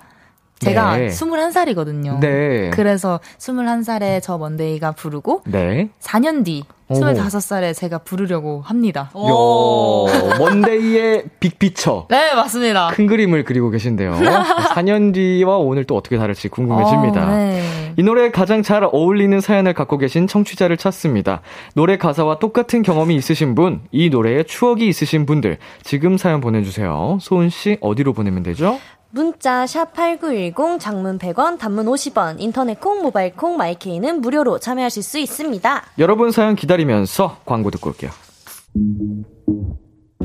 [0.59, 1.07] 제가 네.
[1.09, 2.21] 21살이거든요.
[2.21, 2.71] 네.
[2.71, 5.89] 그래서 21살에 저 먼데이가 부르고 네.
[6.01, 6.95] 4년 뒤 오.
[6.95, 9.11] 25살에 제가 부르려고 합니다.
[9.15, 10.07] 요,
[10.39, 12.07] 먼데이의 빅피처.
[12.09, 12.89] 네, 맞습니다.
[12.89, 14.15] 큰 그림을 그리고 계신데요.
[14.75, 17.25] 4년 뒤와 오늘 또 어떻게 다를지 궁금해집니다.
[17.25, 17.93] 어, 네.
[17.99, 21.43] 이 노래에 가장 잘 어울리는 사연을 갖고 계신 청취자를 찾습니다.
[21.75, 27.19] 노래 가사와 똑같은 경험이 있으신 분, 이 노래에 추억이 있으신 분들, 지금 사연 보내주세요.
[27.21, 28.79] 소은 씨, 어디로 보내면 되죠?
[29.11, 35.19] 문자 샵 8910 장문 100원 단문 50원 인터넷 콩 모바일 콩 마이케이는 무료로 참여하실 수
[35.19, 35.85] 있습니다.
[35.99, 38.11] 여러분 사연 기다리면서 광고 듣고 올게요.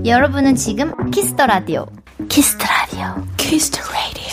[0.05, 1.85] 여러분은 지금 키스터 라디오.
[2.27, 3.23] 키스터 라디오.
[3.37, 4.23] 키스터 라디오.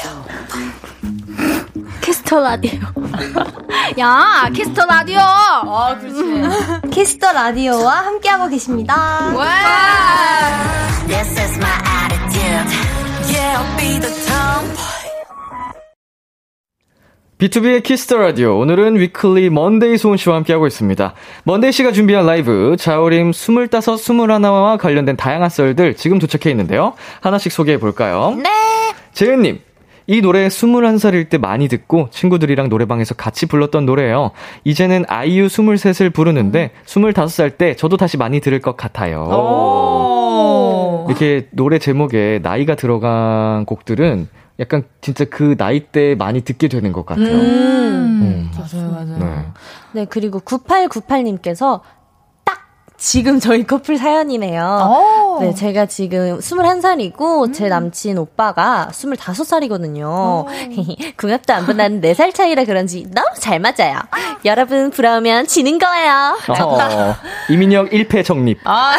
[2.02, 2.80] 키스터 라디오.
[3.98, 5.20] 야, 키스터 라디오.
[5.20, 6.90] 아, 그렇지.
[6.90, 9.30] Kiss the Radio와 함께하고 계십니다.
[11.06, 11.70] This is my
[12.10, 12.99] attitude.
[17.40, 18.58] B2B의 키스터 라디오.
[18.58, 21.14] 오늘은 위클리 먼데이 소은 씨와 함께하고 있습니다.
[21.44, 26.92] 먼데이 씨가 준비한 라이브, 자우림 25, 21와 관련된 다양한 썰들 지금 도착해 있는데요.
[27.22, 28.34] 하나씩 소개해 볼까요?
[28.36, 28.44] 네.
[29.14, 29.60] 재은님.
[30.06, 34.32] 이 노래 21살일 때 많이 듣고 친구들이랑 노래방에서 같이 불렀던 노래예요.
[34.64, 40.19] 이제는 아이유 23을 부르는데 25살 때 저도 다시 많이 들을 것 같아요.
[41.10, 41.12] 오.
[41.12, 44.28] 이렇게 노래 제목에 나이가 들어간 곡들은
[44.60, 47.26] 약간 진짜 그 나이 때 많이 듣게 되는 것 같아요.
[47.26, 48.20] 음.
[48.22, 48.50] 음.
[48.54, 49.18] 맞아요, 맞아요.
[49.18, 49.46] 네.
[49.92, 51.99] 네, 그리고 9898님께서 딱
[53.00, 54.62] 지금 저희 커플 사연이네요.
[54.62, 55.40] 오.
[55.40, 60.44] 네, 제가 지금 21살이고 제 남친 오빠가 25살이거든요.
[61.16, 64.00] 궁합도 안 보는 4살 차이라 그런지 너무 잘 맞아요.
[64.44, 66.36] 여러분 부러우면 지는 거예요.
[66.48, 67.16] 어,
[67.48, 68.58] 이민혁 1패 정립.
[68.64, 68.94] 아,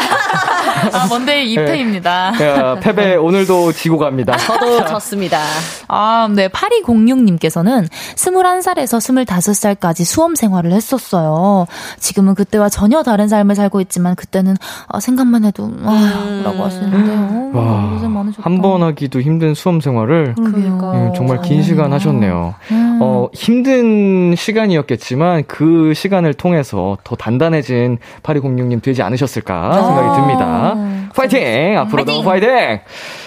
[0.92, 1.64] 아 먼데이 네.
[1.64, 2.08] 2패입니다.
[2.42, 4.36] 야, 패배 오늘도 지고 갑니다.
[4.36, 5.40] 저도 졌습니다.
[5.86, 6.48] 아, 네.
[6.48, 11.66] 8206님께서는 21살에서 25살까지 수험 생활을 했었어요.
[12.00, 14.56] 지금은 그때와 전혀 다른 삶을 살고 있 지만 그때는
[14.88, 17.50] 아, 생각만 해도 아, 라고 하시는데요.
[17.52, 18.42] 와, 고생 많으셨다.
[18.42, 20.34] 한 번 하기도 힘든 수험 생활을.
[20.38, 22.54] 음, 정말 긴 시간 하셨네요.
[22.72, 22.98] 음.
[23.02, 30.74] 어, 힘든 시간이었겠지만 그 시간을 통해서 더 단단해진 8206님 되지 않으셨을까 생각이 듭니다.
[31.14, 31.76] 파이팅!
[31.78, 32.48] 앞으로도 파이팅!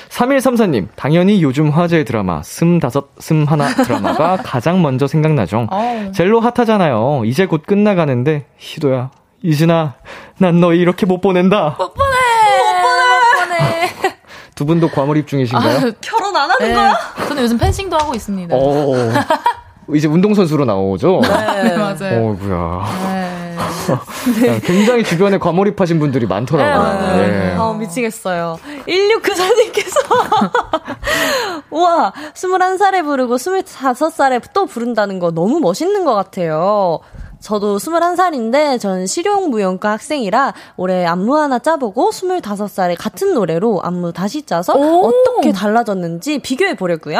[0.09, 5.67] 3134님, 당연히 요즘 화제의 드라마, 스물다섯, 스물하나 드라마가 가장 먼저 생각나죠.
[6.13, 7.23] 젤로 핫하잖아요.
[7.25, 9.11] 이제 곧 끝나가는데, 희도야,
[9.49, 9.93] 이진아,
[10.39, 11.75] 난 너 이렇게 못 보낸다.
[11.77, 12.11] 못 보내.
[12.81, 14.15] 못 보내.
[14.55, 15.91] 두 분도 과몰입 중이신가요?
[16.01, 16.93] 결혼 안 하는 네.
[17.27, 18.55] 저는 요즘 펜싱도 하고 있습니다.
[18.57, 18.93] 어,
[19.93, 21.21] 이제 운동선수로 나오죠?
[21.23, 22.29] 네, 맞아요.
[22.31, 22.85] 어구야.
[24.41, 24.59] 네.
[24.61, 27.17] 굉장히 주변에 과몰입하신 분들이 많더라고요.
[27.17, 27.55] 네, 네.
[27.57, 28.57] 아, 미치겠어요.
[28.87, 29.99] 1694님께서.
[31.69, 36.99] 우와, 21살에 부르고 25살에 또 부른다는 거 너무 멋있는 것 같아요.
[37.45, 44.73] 저도 21살인데 전 실용무용과 학생이라 올해 안무 하나 짜보고 25살에 같은 노래로 안무 다시 짜서
[44.73, 45.07] 오.
[45.07, 47.19] 어떻게 달라졌는지 비교해 보려고요.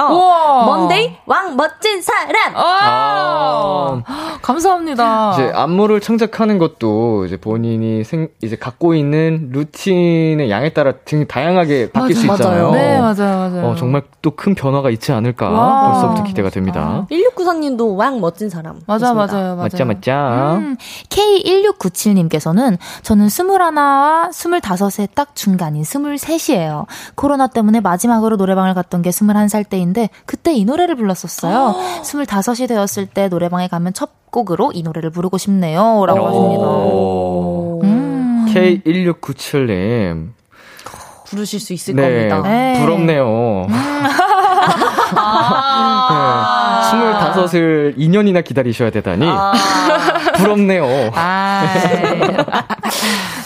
[0.66, 2.54] 먼데이 왕 멋진 사람.
[2.56, 4.02] 아,
[4.42, 5.34] 감사합니다.
[5.34, 11.92] 이제 안무를 창작하는 것도 이제 본인이 생, 이제 갖고 있는 루틴의 양에 따라 되게 다양하게
[11.92, 12.38] 바뀔 수 맞아요.
[12.38, 12.72] 있잖아요.
[12.72, 13.68] 네, 맞아요, 맞아요.
[13.68, 15.92] 어, 정말 또 큰 변화가 있지 않을까 와.
[15.94, 17.06] 벌써부터 기대가 됩니다.
[17.12, 18.80] 1694님도 왕 멋진 사람.
[18.88, 19.14] 맞아.
[19.14, 19.56] 맞아요, 맞아요.
[19.56, 20.56] 맞자 맞 자.
[20.58, 20.78] 음,
[21.10, 26.86] K1697님께서는 저는 21와 25의 딱 중간인 23이에요.
[27.16, 31.76] 코로나 때문에 마지막으로 노래방을 갔던 게 21살 때인데 그때 이 노래를 불렀었어요.
[32.02, 36.06] 25이 되었을 때 노래방에 가면 첫 곡으로 이 노래를 부르고 싶네요.
[36.06, 36.66] 라고 하십니다.
[36.66, 37.82] 오.
[37.84, 38.46] 음.
[38.50, 40.30] K1697님.
[41.26, 42.42] 부르실 수 있을 네, 겁니다.
[42.42, 42.80] 네.
[42.80, 43.68] 부럽네요.
[45.18, 46.55] 아.
[47.00, 49.26] 네, 25을 2년이나 기다리셔야 되다니.
[49.28, 49.54] 아.
[50.38, 51.12] 부럽네요.
[51.14, 51.68] 아.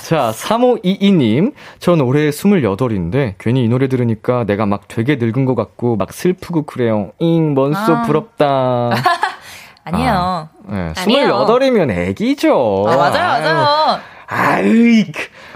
[0.08, 1.54] 자, 3522님.
[1.80, 6.64] 전 올해 28인데, 괜히 이 노래 들으니까 내가 막 되게 늙은 것 같고, 막 슬프고
[6.64, 7.12] 그래요.
[7.20, 8.02] 잉, 먼소 아.
[8.04, 8.89] 부럽다.
[9.84, 10.50] 아니에요.
[10.68, 11.45] 네, 아니에요.
[11.45, 12.86] 28이면 애기죠.
[12.88, 14.00] 아, 맞아요, 맞아요.
[14.28, 15.06] 아이,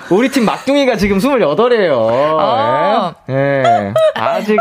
[0.10, 2.08] 우리 팀 막둥이가 지금 28이에요.
[2.40, 3.14] 아.
[3.30, 3.34] 예.
[3.34, 3.94] 예.
[4.16, 4.58] 아직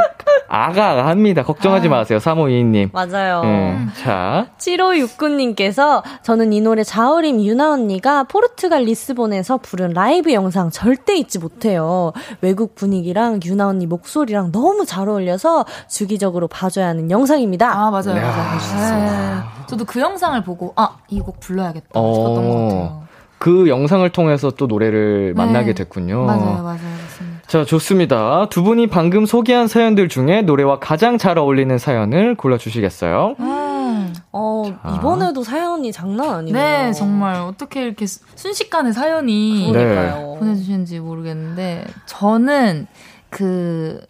[0.48, 1.42] 아가 합니다.
[1.42, 2.90] 걱정하지 마세요, 3522님.
[2.92, 3.42] 맞아요.
[3.44, 3.76] 예.
[4.02, 11.38] 자, 7569님께서 저는 이 노래 자우림 유나 언니가 포르투갈 리스본에서 부른 라이브 영상 절대 잊지
[11.38, 12.12] 못해요.
[12.40, 17.70] 외국 분위기랑 유나 언니 목소리랑 너무 잘 어울려서 주기적으로 봐줘야 하는 영상입니다.
[17.70, 19.00] 아, 맞아요, 야, 맞아요.
[19.00, 19.42] 네.
[19.66, 23.01] 저도 그 영상을 보고, 아, 이 곡 불러야겠다 싶었던 것 같아요.
[23.42, 25.42] 그 영상을 통해서 또 노래를 네.
[25.42, 26.26] 만나게 됐군요.
[26.26, 27.40] 맞아요, 맞아요, 맞습니다.
[27.48, 28.48] 자, 좋습니다.
[28.50, 33.34] 두 분이 방금 소개한 사연들 중에 노래와 가장 잘 어울리는 사연을 골라주시겠어요?
[33.40, 34.14] 음.
[34.30, 34.94] 어, 자.
[34.96, 36.62] 이번에도 사연이 장난 아니네요.
[36.62, 40.36] 네, 정말 어떻게 이렇게 수- 순식간에 사연이 네.
[40.38, 42.86] 보내주시는지 모르겠는데 저는
[43.28, 44.00] 그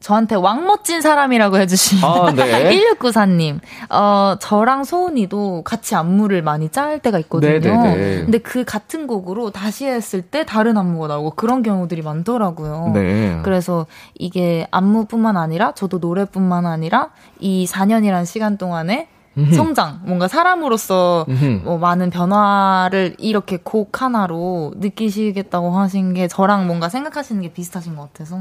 [0.00, 2.70] 저한테 왕멋진 사람이라고 해주신 아, 네.
[2.98, 7.58] 1694님 어 저랑 소은이도 같이 안무를 많이 짤 때가 있거든요.
[7.60, 8.24] 네네네.
[8.24, 12.92] 근데 그 같은 곡으로 다시 했을 때 다른 안무가 나오고 그런 경우들이 많더라고요.
[12.94, 13.40] 네.
[13.42, 13.86] 그래서
[14.18, 19.08] 이게 안무뿐만 아니라 저도 노래뿐만 아니라 이 4년이란 시간 동안에
[19.54, 21.24] 성장, 뭔가 사람으로서.
[21.62, 28.12] 뭐 많은 변화를 이렇게 곡 하나로 느끼시겠다고 하신 게 저랑 뭔가 생각하시는 게 비슷하신 것
[28.12, 28.36] 같아서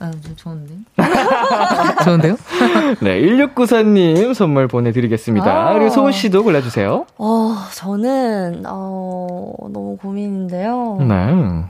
[0.00, 0.74] 아, 좀 좋은데?
[2.04, 2.36] 좋은데요?
[3.02, 5.70] 네, 1694님 선물 보내드리겠습니다.
[5.70, 5.72] 아.
[5.74, 7.06] 그리고 소은 씨도 골라주세요.
[7.18, 10.98] 어, 저는, 어, 너무 고민인데요.
[11.00, 11.64] 네.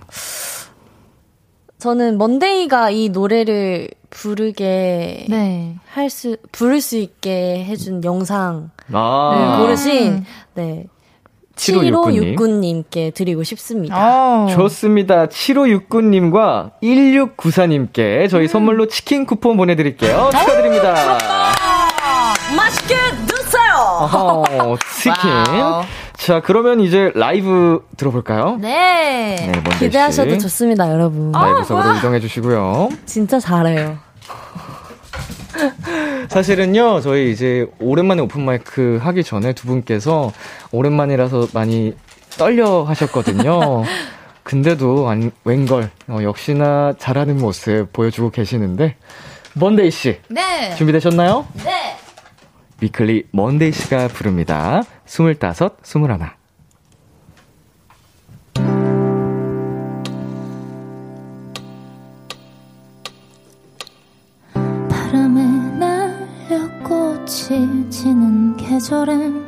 [1.78, 5.76] 저는 먼데이가 이 노래를 부르게 네.
[5.90, 10.24] 할 수, 부를 수 있게 해준 영상 아, 를 고르신,
[10.54, 10.86] 네.
[11.58, 12.36] 7569님.
[12.36, 13.96] 7569님 께 드리고 싶습니다.
[13.96, 14.46] 어.
[14.50, 15.26] 좋습니다.
[15.26, 20.30] 7569님과 1694님께 저희 선물로 치킨 쿠폰 보내드릴게요.
[20.32, 20.94] 축하드립니다.
[22.56, 22.94] 맛있게
[23.26, 24.44] 드세요!
[25.00, 25.30] 치킨.
[25.30, 25.84] 와우.
[26.16, 28.56] 자, 그러면 이제 라이브 들어볼까요?
[28.60, 29.36] 네.
[29.38, 30.38] 네, 먼저 기대하셔도 씨.
[30.40, 31.30] 좋습니다, 여러분.
[31.32, 32.88] 라이브석으로 이동해 주시고요.
[33.06, 33.98] 진짜 잘해요.
[36.28, 40.32] 사실은요, 저희 이제 오랜만에 오픈마이크 하기 전에 두 분께서
[40.72, 41.94] 오랜만이라서 많이
[42.36, 43.84] 떨려 하셨거든요.
[44.44, 48.96] 근데도 안, 웬걸, 어, 역시나 잘하는 모습 보여주고 계시는데,
[49.54, 50.74] 먼데이 씨, 네.
[50.76, 51.46] 준비되셨나요?
[51.64, 51.96] 네.
[52.80, 54.82] 위클리 먼데이 씨가 부릅니다.
[55.04, 56.37] 스물다섯, 스물하나.
[67.48, 69.42] 지는 계절엔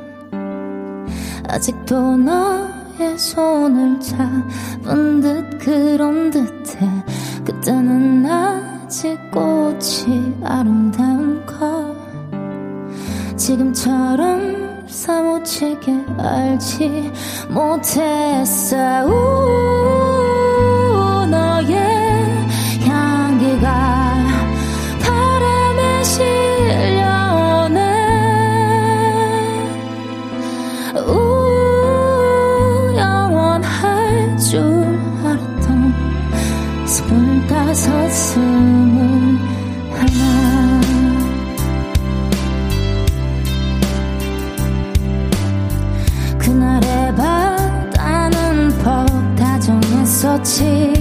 [1.46, 6.88] 아직도 너의 손을 잡은 듯 그런 듯해.
[7.44, 11.94] 그때는 아직 꽃이 아름다운 걸
[13.36, 17.12] 지금처럼 사무치게 알지
[17.50, 18.76] 못했어.
[19.06, 19.99] 우,
[37.80, 39.40] 스물다섯 스물하나.
[46.38, 49.06] 그날의 바다는 퍽
[49.36, 50.92] 다정했었지.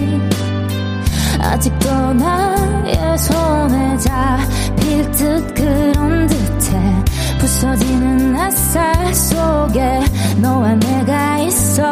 [1.42, 7.04] 아직도 나의 손에 잡힐 듯 그런 듯해
[7.40, 10.02] 부서지는 햇살 속에
[10.42, 11.92] 너와 내가 있어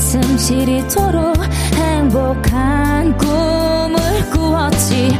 [0.00, 1.36] 가슴 시리도록
[1.74, 5.10] 행복한 꿈을 꾸었지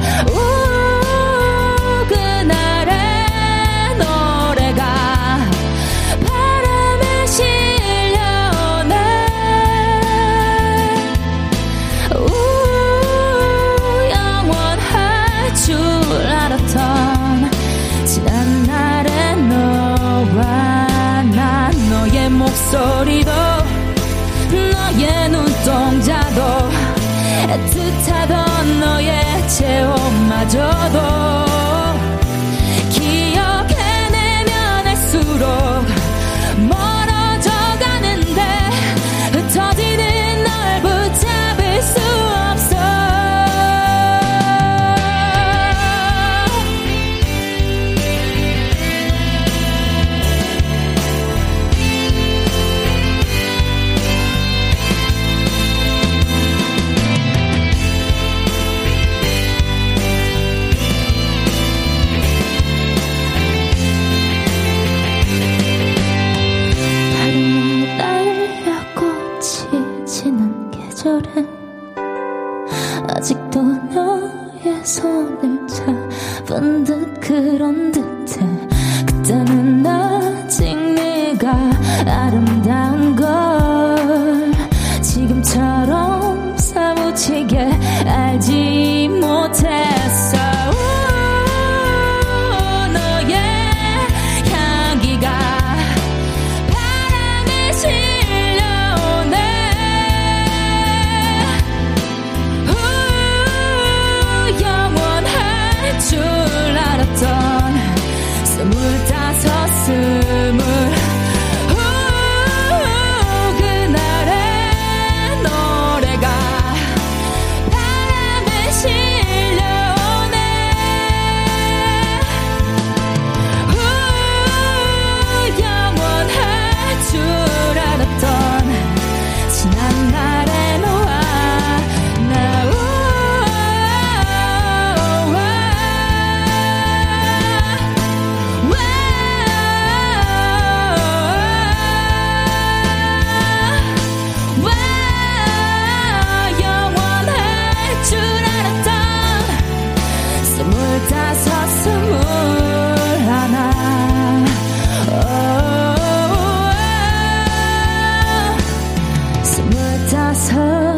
[160.50, 160.89] 스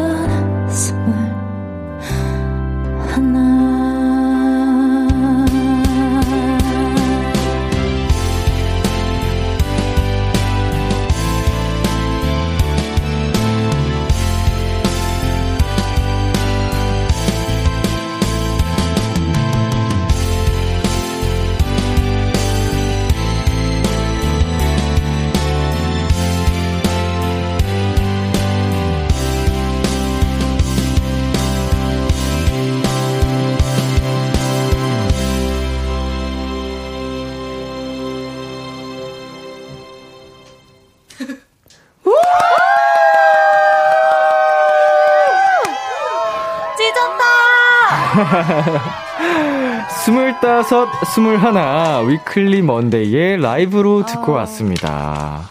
[50.63, 55.41] 스물다섯, 스물하나 위클리 먼데이의 라이브로 듣고 왔습니다.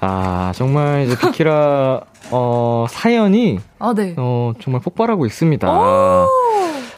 [0.00, 4.14] 아, 정말 이제 비키라, 어, 사연이, 아, 네.
[4.18, 5.68] 어, 정말 폭발하고 있습니다.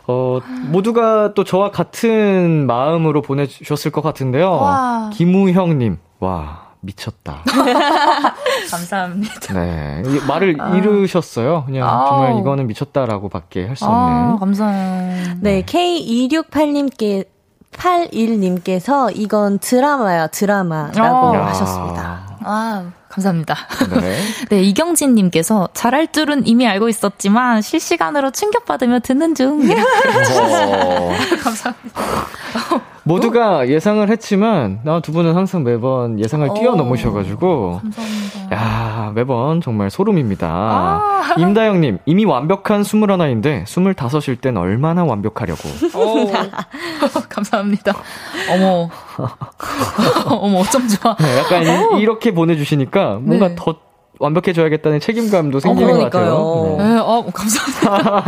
[0.09, 4.51] 어, 모두가 또 저와 같은 마음으로 보내주셨을 것 같은데요.
[4.51, 5.11] 와.
[5.12, 7.42] 김우형님, 와, 미쳤다.
[8.70, 9.55] 감사합니다.
[9.55, 10.03] 네.
[10.07, 11.64] 이 말을 잃으셨어요.
[11.66, 12.09] 그냥 아우.
[12.09, 14.38] 정말 이거는 미쳤다라고 밖에 할수 아, 없는.
[14.40, 15.34] 감사해요.
[15.40, 17.36] 네, K268님께
[17.72, 21.46] 81님께서 이건 드라마야, 드라마라고 아.
[21.48, 22.38] 하셨습니다.
[22.48, 23.56] 아, 감사합니다.
[24.00, 24.18] 네.
[24.50, 29.60] 네, 이경진 님께서 잘할 줄은 이미 알고 있었지만 실시간으로 충격받으며 듣는 중.
[29.70, 31.12] 어,
[31.42, 32.95] 감사합니다.
[33.07, 38.57] 모두가 예상을 했지만, 나 두 분은 항상 매번 예상을 뛰어넘으셔가지고, 감사합니다.
[38.57, 40.48] 야 매번 정말 소름입니다.
[40.48, 41.34] 아.
[41.38, 45.68] 임다영님, 이미 완벽한 21인데, 25일 땐 얼마나 완벽하려고.
[45.94, 46.32] 오.
[47.28, 47.94] 감사합니다.
[48.50, 48.88] 어머.
[50.28, 51.14] 어머, 어쩜 좋아.
[51.16, 53.54] 네, 약간 이, 렇게 보내주시니까, 뭔가 네.
[53.57, 53.76] 더
[54.18, 56.76] 완벽해져야겠다는 책임감도 생기는 것 같아요.
[56.78, 56.88] 네.
[56.88, 58.24] 네, 어, 감사합니다.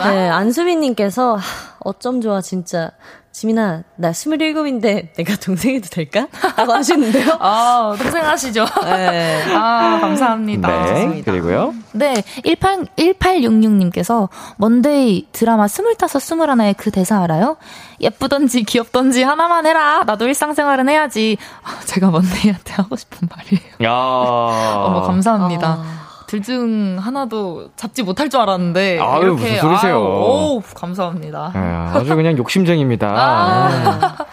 [0.10, 1.40] 네, 안수빈님께서 하,
[1.80, 2.92] 어쩜 좋아, 진짜.
[3.32, 6.28] 지민아, 나 27인데 내가 동생해도 될까?
[6.56, 7.36] 라고 하시는데요.
[7.40, 8.66] 아, 동생 하시죠.
[8.84, 9.44] 네.
[9.56, 10.92] 아, 감사합니다.
[10.92, 11.74] 네, 그리고요.
[11.92, 14.28] 네, 18, 1866님께서
[14.58, 17.56] 먼데이 드라마 스물다섯 스물하나의 그 대사 알아요?
[18.00, 20.02] 예쁘던지 귀엽던지 하나만 해라.
[20.04, 21.38] 나도 일상생활은 해야지.
[21.62, 23.72] 아, 제가 먼데이한테 하고 싶은 말이에요.
[23.84, 23.92] 야
[24.84, 25.68] 어머, 감사합니다.
[25.80, 26.01] 아.
[26.32, 28.98] 둘중 하나도 잡지 못할 줄 알았는데.
[29.00, 29.96] 아유, 이렇게, 무슨 소리세요.
[29.96, 31.52] 아유, 오, 감사합니다.
[31.54, 33.06] 네, 아주 그냥 욕심쟁입니다.
[33.14, 33.68] 아.
[33.68, 34.24] 네.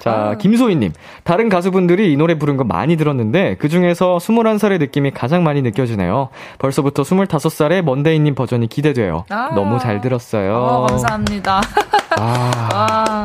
[0.00, 0.92] 자, 김소희님.
[1.24, 6.28] 다른 가수분들이 이 노래 부른 거 많이 들었는데, 그 중에서 21살의 느낌이 가장 많이 느껴지네요.
[6.58, 9.24] 벌써부터 25살의 먼데이님 버전이 기대돼요.
[9.30, 9.50] 아.
[9.54, 10.54] 너무 잘 들었어요.
[10.54, 11.62] 어, 감사합니다.
[12.18, 13.22] 아, 아,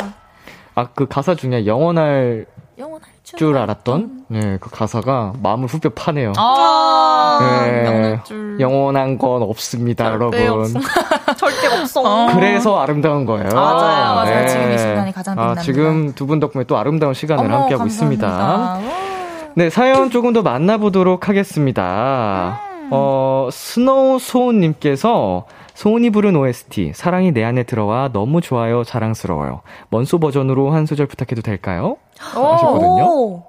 [0.73, 2.45] 아, 그 가사 중에 영원할
[2.79, 3.39] 영원할 줄.
[3.39, 6.34] 줄 알았던, 네, 그 가사가 마음을 후벼 파네요.
[6.38, 8.19] 아, 네.
[8.59, 10.73] 영원한 건 없습니다, 절대 여러분.
[11.38, 12.01] 절대 없어.
[12.03, 12.27] 어.
[12.34, 13.47] 그래서 아름다운 거예요.
[13.47, 13.53] 네.
[13.55, 14.47] 맞아요, 맞아요.
[14.47, 15.61] 지금 이 시간이 가장 아, 빛납니다.
[15.61, 18.77] 지금 두 분 덕분에 또 아름다운 시간을 어머, 함께하고 감사합니다.
[18.79, 19.51] 있습니다.
[19.55, 22.61] 네, 사연 조금 더 만나보도록 하겠습니다.
[22.89, 25.45] 어, 스노우 소은님께서
[25.82, 29.63] 소은이 부른 OST, 사랑이 내 안에 들어와 너무 좋아요, 자랑스러워요.
[29.89, 31.97] 먼소 버전으로 한 소절 부탁해도 될까요?
[32.19, 33.03] 하셨거든요.
[33.03, 33.43] 오.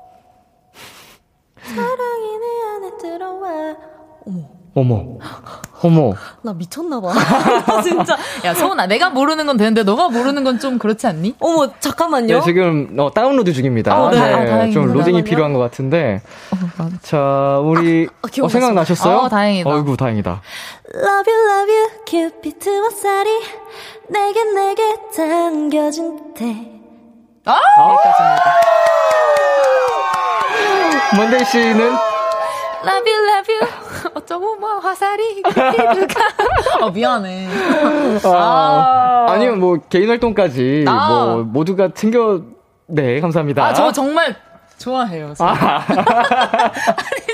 [1.61, 3.77] 사랑이 내 안에 들어와.
[4.25, 5.19] 어머, 어머,
[5.83, 6.13] 어머.
[6.43, 7.13] 나 미쳤나봐.
[7.83, 8.17] 진짜.
[8.45, 11.35] 야, 소은아, 내가 모르는 건 되는데 너가 모르는 건 좀 그렇지 않니?
[11.41, 12.37] 어머, 잠깐만요.
[12.37, 14.01] 네, 지금 어, 다운로드 중입니다.
[14.01, 14.19] 어, 네.
[14.19, 14.71] 아, 다행입니다.
[14.73, 15.25] 좀 로딩이 잠깐만요.
[15.25, 16.23] 필요한 것 같은데.
[17.03, 18.45] 자, 우리 아, 기억났어.
[18.45, 19.17] 어, 생각나셨어요?
[19.17, 19.69] 어, 다행이다.
[19.71, 20.41] 어이구, 다행이다.
[20.95, 23.31] Love you, love you, 큐피트와 쌀이
[24.09, 24.83] 내게 내게
[25.17, 26.69] 당겨진 듯해.
[27.47, 27.59] 아!
[27.81, 28.45] 여기까지입니다.
[31.17, 31.93] 먼데이 씨는
[32.85, 33.61] Love you, love you.
[34.15, 36.29] 어쩌고 뭐 화살이 기두가.
[36.81, 37.49] 어, 미안해.
[38.25, 41.09] 아, 아니면 뭐 개인 활동까지 아.
[41.09, 42.43] 뭐 모두가 챙겨
[42.87, 43.65] 네 감사합니다.
[43.65, 44.35] 아, 저 정말
[44.79, 45.33] 좋아해요.
[45.37, 45.45] 저.
[45.47, 45.57] 아니,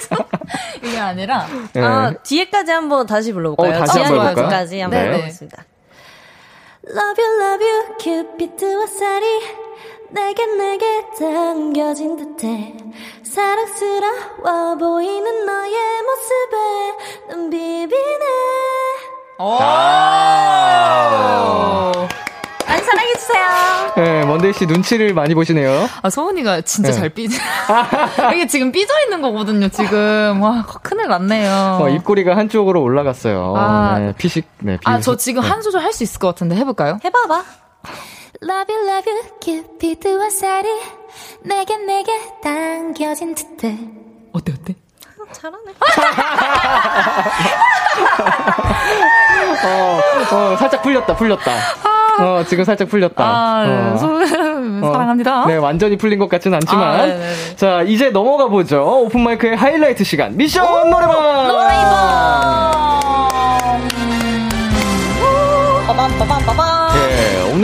[0.09, 0.17] 저,
[0.83, 1.47] 이게 아니라.
[1.73, 1.83] 네.
[1.83, 3.75] 아, 뒤에까지 한번 다시 불러볼까요?
[3.75, 4.35] 어, 다시 한번?
[4.35, 5.07] 까지 한번 네.
[5.07, 5.65] 불러보겠습니다.
[6.91, 9.27] Love you, love you, 큐피트와 쌀이
[10.11, 12.75] 내게 내게 당겨진 듯해
[13.33, 16.57] 사랑스러워 보이는 너의 모습에
[17.31, 18.25] 눈 비비네
[19.39, 19.59] 오!
[22.67, 23.49] 많이 사랑해주세요
[23.97, 25.89] 네, 먼데이 씨 눈치를 많이 보시네요.
[26.03, 26.97] 아, 소은이가 진짜 네.
[26.97, 27.37] 잘 삐져.
[28.33, 30.41] 이게 지금 삐져 있는 거거든요, 지금.
[30.41, 31.79] 와, 큰일 났네요.
[31.81, 33.55] 어, 입꼬리가 한쪽으로 올라갔어요.
[33.57, 33.99] 아.
[33.99, 35.49] 네, 피식, 네, 아, 비식- 저 지금 네.
[35.49, 36.99] 한 소절 할 수 있을 것 같은데 해볼까요?
[37.05, 37.43] 해봐봐
[38.41, 40.69] Love you, love you, 큐피드와 쌀이
[41.43, 42.13] 내게 내게
[42.43, 43.77] 당겨진 듯해.
[44.33, 44.75] 어때, 어때?
[45.33, 45.59] 잘하네
[49.65, 50.01] 어,
[50.35, 51.53] 어, 살짝 풀렸다, 풀렸다.
[52.21, 53.25] 어, 지금 살짝 풀렸다.
[53.25, 53.97] 아, 어.
[53.97, 54.07] 소,
[54.87, 55.47] 어, 사랑합니다.
[55.47, 56.83] 네, 완전히 풀린 것 같지는 않지만.
[56.83, 57.57] 아, 네네네.
[57.57, 59.03] 자, 이제 넘어가 보죠.
[59.05, 60.37] 오픈마이크의 하이라이트 시간.
[60.37, 61.49] 미션 노래방!
[65.87, 66.68] 빠밤 빠밤 빠밤 네,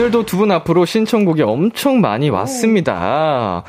[0.04, 3.62] 오늘도 두 분 앞으로 신청곡이 엄청 많이 왔습니다.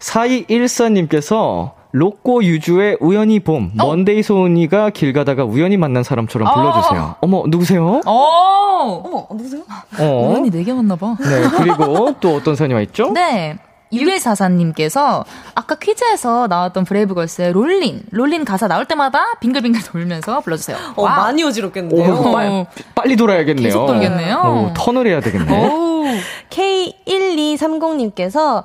[0.00, 7.14] 4214님께서 로꼬 유주의 우연히 봄, 먼데이 소은이가 길 가다가 우연히 만난 사람처럼 불러주세요.
[7.22, 8.02] 어 머, 누구세요?
[8.04, 9.02] 어!
[9.02, 9.62] 어머 누구세요?
[9.98, 10.30] 어.
[10.30, 11.16] 우연히 내게 왔나봐.
[11.20, 13.10] 네, 그리고 또 어떤 사연이 와 있죠?
[13.12, 13.56] 네.
[13.92, 15.24] 6144님께서
[15.54, 20.76] 아까 퀴즈에서 나왔던 브레이브걸스의 Rollin', Rollin' 가사 나올 때마다 빙글빙글 돌면서 불러주세요.
[20.96, 21.16] 어, 와우.
[21.16, 22.14] 많이 어지럽겠는데요.
[22.14, 23.64] 오, 빨리, 빨리 돌아야겠네요.
[23.64, 24.70] 계속 돌겠네요.
[24.70, 25.66] 오, 턴을 해야 되겠네.
[25.66, 26.04] 오.
[26.50, 28.64] K1230님께서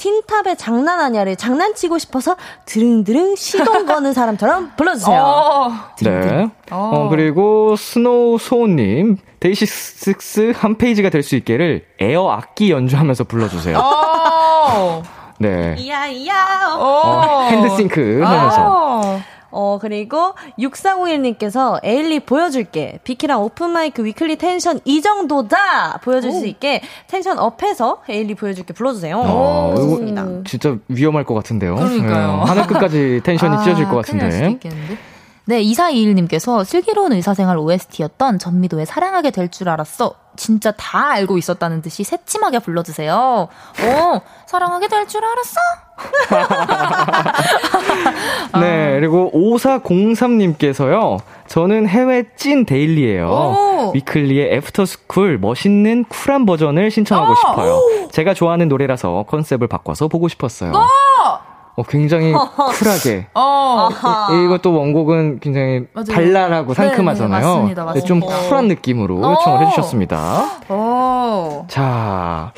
[0.00, 5.20] 틴탑의 장난하냐를 장난치고 싶어서 드릉드릉 시동 거는 사람처럼 불러주세요.
[5.22, 5.70] 어.
[6.02, 6.48] 네.
[6.70, 13.76] 어, 그리고 스노우 소우님, 데이식스 한 페이지가 될 수 있게를 에어 악기 연주하면서 불러주세요.
[13.78, 15.02] 어.
[15.38, 15.74] 네.
[15.78, 16.74] 이야, 이야.
[16.78, 19.20] 어, hand sync 하면서.
[19.52, 19.60] 어.
[19.60, 22.98] 어, 그리고 6401님께서 에일리 보여줄게.
[23.04, 25.98] 비키라 오픈마이크 위클리 텐션 이 정도다!
[26.02, 29.20] 보여줄 수 있게 텐션 up해서 에일리 보여줄게 불러주세요.
[29.22, 30.26] 어, 이거 좋습니다.
[30.46, 31.74] 진짜 위험할 것 같은데요.
[31.76, 32.36] 그러니까요.
[32.38, 34.58] 네, 하늘 끝까지 텐션이 아, 찢어질 것 같은데.
[35.46, 40.14] 네, 2421님께서 슬기로운 의사생활 OST였던 전미도의 사랑하게 될 줄 알았어.
[40.36, 43.48] 진짜 다 알고 있었다는 듯이 새침하게 불러주세요.
[43.82, 45.58] 오, 사랑하게 될 줄 알았어?
[48.60, 51.18] 네, 그리고 5403님께서요.
[51.46, 53.26] 저는 해외 찐 데일리예요.
[53.28, 53.92] 오.
[53.94, 57.80] 위클리의 After School 멋있는 쿨한 버전을 신청하고 싶어요.
[58.12, 60.72] 제가 좋아하는 노래라서 컨셉을 바꿔서 보고 싶었어요.
[61.76, 62.32] 어, 굉장히
[62.78, 63.28] 쿨하게.
[63.34, 63.88] 어.
[64.32, 66.06] 이, 이것도 원곡은 굉장히 맞아요.
[66.12, 67.40] 발랄하고 네, 상큼하잖아요.
[67.40, 68.06] 네, 맞습니다, 맞습니다.
[68.06, 69.32] 좀 쿨한 느낌으로 어.
[69.32, 70.44] 요청을 해주셨습니다.
[70.68, 71.64] 오.
[71.68, 72.52] 자,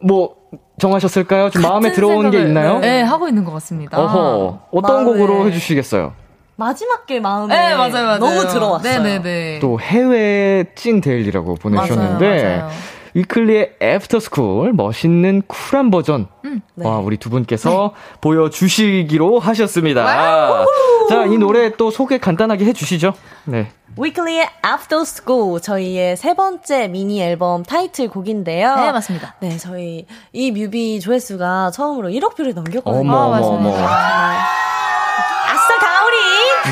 [0.00, 0.34] 뭐
[0.80, 1.50] 정하셨을까요?
[1.50, 2.78] 좀 마음에 들어온 게 생각을, 있나요?
[2.80, 4.00] 네, 하고 있는 것 같습니다.
[4.00, 6.12] 어허, 어떤 마음에- 곡으로 해주시겠어요?
[6.56, 8.18] 마지막 게 마음에 네, 맞아요, 맞아요.
[8.18, 9.02] 너무 들어왔어요.
[9.02, 9.60] 네네네.
[9.60, 12.70] 또 해외 찐 데일리라고 보내주셨는데 맞아요, 맞아요.
[13.14, 16.60] 위클리의 After School 멋있는 쿨한 버전 음.
[16.76, 20.64] 와 우리 두 분께서 보여주시기로 하셨습니다.
[21.08, 23.14] 자이 노래 또 소개 간단하게 해주시죠.
[23.44, 23.68] 네.
[23.98, 28.76] 위클리의 After School 저희의 세 번째 미니 앨범 타이틀 곡인데요.
[28.76, 29.34] 네, 맞습니다.
[29.40, 33.00] 네, 저희 이 뮤비 조회수가 처음으로 1억 뷰를 넘겼거든요.
[33.00, 34.69] 어머 어머 어머 아싸 가오리!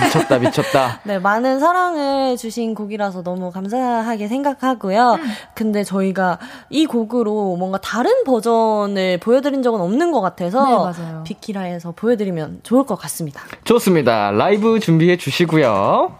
[0.04, 1.00] 미쳤다 미쳤다.
[1.04, 5.18] 네, 많은 사랑을 주신 곡이라서 너무 감사하게 생각하고요.
[5.20, 5.30] 음.
[5.54, 6.38] 근데 저희가
[6.70, 11.22] 이 곡으로 뭔가 다른 버전을 보여드린 적은 없는 것 같아서 네, 맞아요.
[11.24, 13.42] 비키라에서 보여드리면 좋을 것 같습니다.
[13.64, 14.30] 좋습니다.
[14.30, 16.12] 라이브 준비해 주시고요.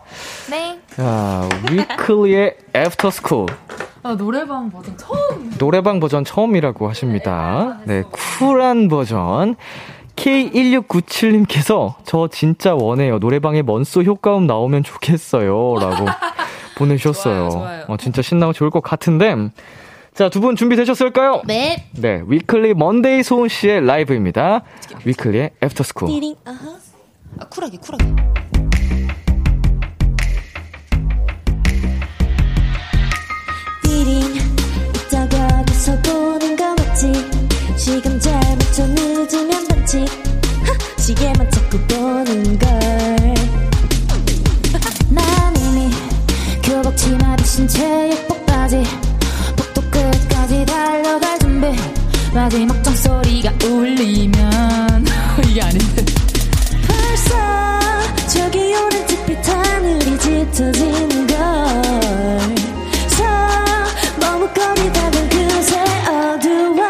[0.51, 0.79] 네.
[0.95, 3.47] 자 위클리의 After School
[4.03, 5.53] 아, 노래방 버전 처음.
[5.59, 7.79] 노래방 버전 처음이라고 하십니다.
[7.85, 8.03] 네,
[8.39, 9.57] 쿨한 버전.
[10.19, 13.19] K1697님께서 저 진짜 원해요.
[13.19, 15.77] 노래방에 먼소 효과음 나오면 좋겠어요.
[15.81, 16.07] 라고
[16.77, 17.35] 보내주셨어요.
[17.35, 17.85] 좋아요, 좋아요.
[17.89, 19.35] 어, 진짜 신나고 좋을 것 같은데.
[20.15, 21.43] 자, 두 분 준비되셨을까요?
[21.47, 21.85] 네.
[21.93, 24.63] 네, 위클리 먼데이 소은 씨의 라이브입니다.
[25.05, 26.09] 위클리의 After School.
[26.09, 26.77] 띠링, 아하.
[27.41, 28.05] 아, 쿨하게, 쿨하게.
[33.83, 34.21] 띠링
[34.95, 37.13] 이따가 어디서 보는 거 맞지
[37.79, 40.01] 시간 잘 맞춰 늦으면 반칙
[40.65, 42.69] 하, 시계만 자꾸 보는 걸.
[45.09, 45.91] 난 이미
[46.63, 48.83] 교복 치마 대신 체육복 바지.
[49.57, 51.69] 복도 끝까지 달려갈 준비.
[52.35, 55.07] 마지막 종소리가 울리면.
[55.49, 56.05] 이게 아닌데.
[56.89, 57.35] 벌써
[58.27, 61.39] 저기 오른빛 하늘이 짙어지는 걸.
[63.09, 63.25] 서
[64.21, 66.88] 머뭇거리다가 그새 어두워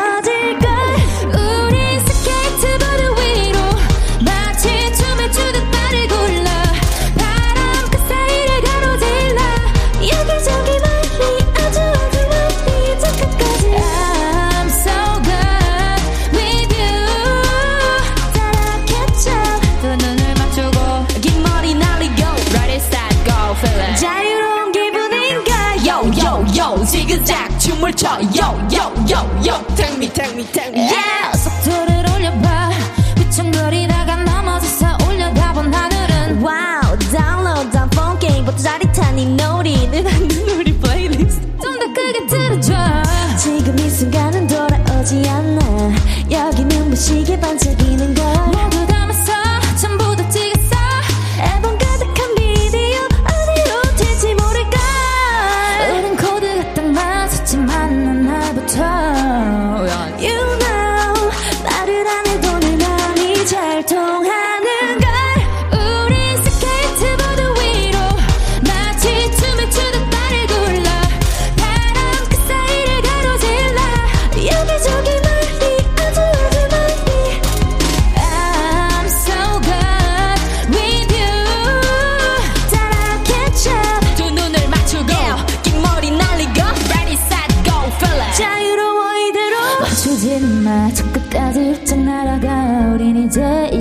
[27.99, 28.07] 지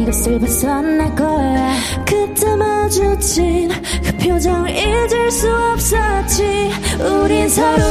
[0.08, 1.76] 이제 이곳을 벗어날 거야.
[2.06, 3.70] 그때 마주친
[4.04, 6.72] 그 표정을 잊을 수 없었지.
[7.00, 7.84] 우린 서로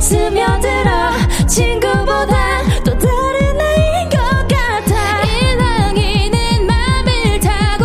[0.00, 5.22] 스며들어 친구보다 또 다른 아이인 것 같아.
[5.24, 7.84] 일렁이는 맘을 타고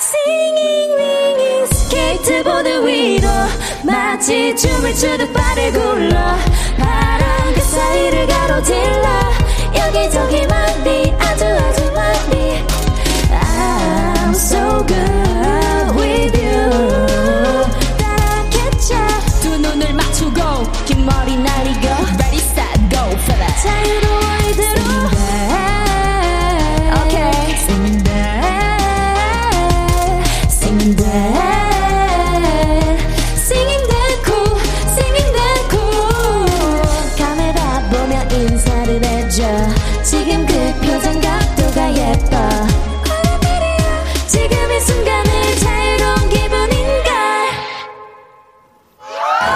[0.00, 3.28] Singing, ringing, 스케이트보드 위로
[3.84, 6.18] 마치 춤을 추듯 발을 굴러
[6.76, 7.17] 그
[7.78, 9.06] 사이를 가로질러
[9.72, 11.17] 여기저기 만비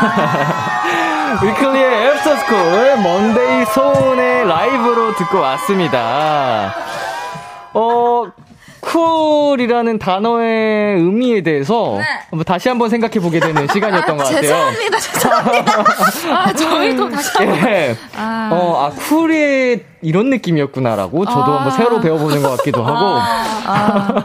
[1.43, 6.75] 위클리의 After School 먼데이 소은의 라이브로 듣고 왔습니다.
[7.75, 8.25] 어,
[8.81, 11.99] 쿨이라는 단어의 의미에 대해서
[12.31, 14.41] 한번 다시 한번 생각해 보게 되는 시간이었던 것 같아요.
[14.43, 14.99] 죄송합니다.
[14.99, 15.73] 죄송합니다.
[16.37, 17.57] 아, 저희도 다시 한번.
[17.69, 17.97] 예.
[18.17, 18.51] 아.
[18.53, 21.57] 어, 아, 쿨의 이런 느낌이었구나라고 저도 아.
[21.59, 23.21] 한번 새로 배워보는 것 같기도 하고.
[23.67, 24.25] 아.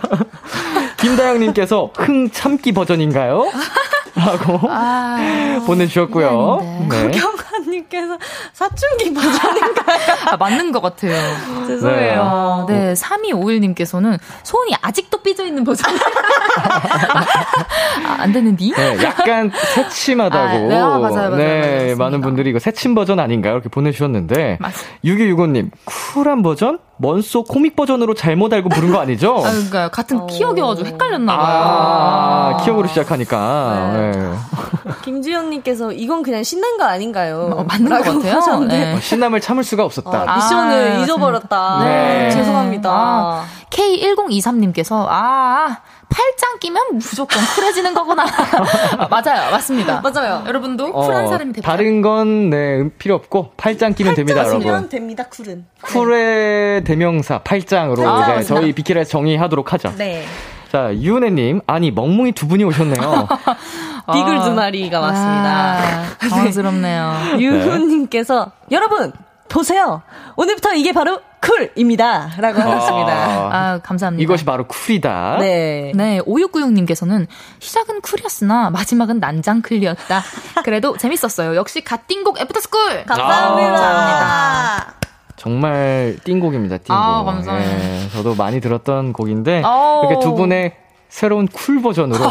[0.98, 3.46] 김다영님께서 흥 참기 버전인가요?
[4.16, 5.62] 라고 아.
[5.68, 6.88] 보내주셨고요.
[6.90, 7.12] 네.
[7.12, 8.18] 경관님께서
[8.52, 9.98] 사춘기 버전인가요?
[10.26, 11.14] 아, 맞는 것 같아요.
[11.68, 12.22] 죄송해요.
[12.22, 15.94] 아, 네, 3251님께서는 소은이 아직도 삐져있는 버전.
[16.58, 18.72] 아, 안 되는디?
[18.76, 20.48] 네, 약간 새침하다고.
[20.48, 22.04] 아, 네, 아, 맞아요, 맞아요, 네, 맞습니다.
[22.04, 23.54] 많은 분들이 이거 새침 버전 아닌가요?
[23.54, 24.58] 이렇게 보내주셨는데.
[24.60, 24.98] 맞습니다.
[25.06, 25.70] 6265님,
[26.14, 26.80] 쿨한 버전?
[26.98, 29.38] 먼소 코믹 버전으로 잘못 알고 부른 거 아니죠?
[29.38, 31.48] 아, 그러니까 같은 키역이어가지고 헷갈렸나 봐요.
[31.48, 33.92] 아, 키역으로 시작하니까.
[33.94, 34.34] 네.
[35.04, 37.54] 김주영님께서 이건 그냥 신난 거 아닌가요?
[37.56, 38.36] 어, 맞는 것 같아요.
[38.38, 38.94] 하셨는데 네.
[38.96, 40.24] 어, 신남을 참을 수가 없었다.
[40.28, 41.84] 아, 미션을 아, 잊어버렸다.
[41.84, 42.32] 네.
[42.32, 42.90] 죄송합니다.
[42.92, 45.78] 아, K1023님께서, 아,
[46.10, 48.24] 팔짱 끼면 무조건 쿨해지는 거구나.
[48.24, 49.52] 아, 맞아요.
[49.52, 50.02] 맞습니다.
[50.02, 50.44] 맞아요.
[50.48, 51.70] 여러분도 어, 쿨한 사람이 됩니다.
[51.70, 54.68] 다른 건, 네, 음, 필요 없고, 팔짱 끼면 됩니다, 팔짱 여러분.
[54.68, 55.66] 쓰면 됩니다, 쿨은.
[55.82, 58.44] 쿨의 대명사, 팔짱으로 아, 이제 맞습니다.
[58.62, 59.94] 저희 비키라에서 정의하도록 하죠.
[59.98, 60.26] 네.
[60.72, 63.28] 자, 유은혜 님, 아니, 멍뭉이 두 분이 오셨네요.
[64.14, 65.80] 비글 두 마리가 왔습니다.
[65.80, 67.14] 아, 당황스럽네요.
[67.40, 69.12] 유훈님께서 여러분
[69.48, 70.02] 보세요.
[70.36, 72.32] 오늘부터 이게 바로 쿨입니다.
[72.40, 73.14] 라고 하셨습니다.
[73.14, 74.22] 아, 감사합니다.
[74.24, 75.38] 이것이 바로 쿨이다.
[75.40, 75.92] 네.
[75.96, 77.28] 네, 5696님께서는
[77.60, 80.24] 시작은 쿨이었으나 마지막은 난장클리였다.
[80.64, 81.56] 그래도 재밌었어요.
[81.56, 83.06] 역시 갓 띵곡 After School!
[83.06, 83.72] 감사합니다.
[83.72, 84.94] 감사합니다.
[85.38, 86.92] 정말 띵곡입니다, 띵곡.
[86.98, 87.70] 아, 감사해요.
[87.70, 90.02] 예, 저도 많이 들었던 곡인데, 오.
[90.10, 90.76] 이렇게 두 분의
[91.10, 92.20] 새로운 쿨 버전으로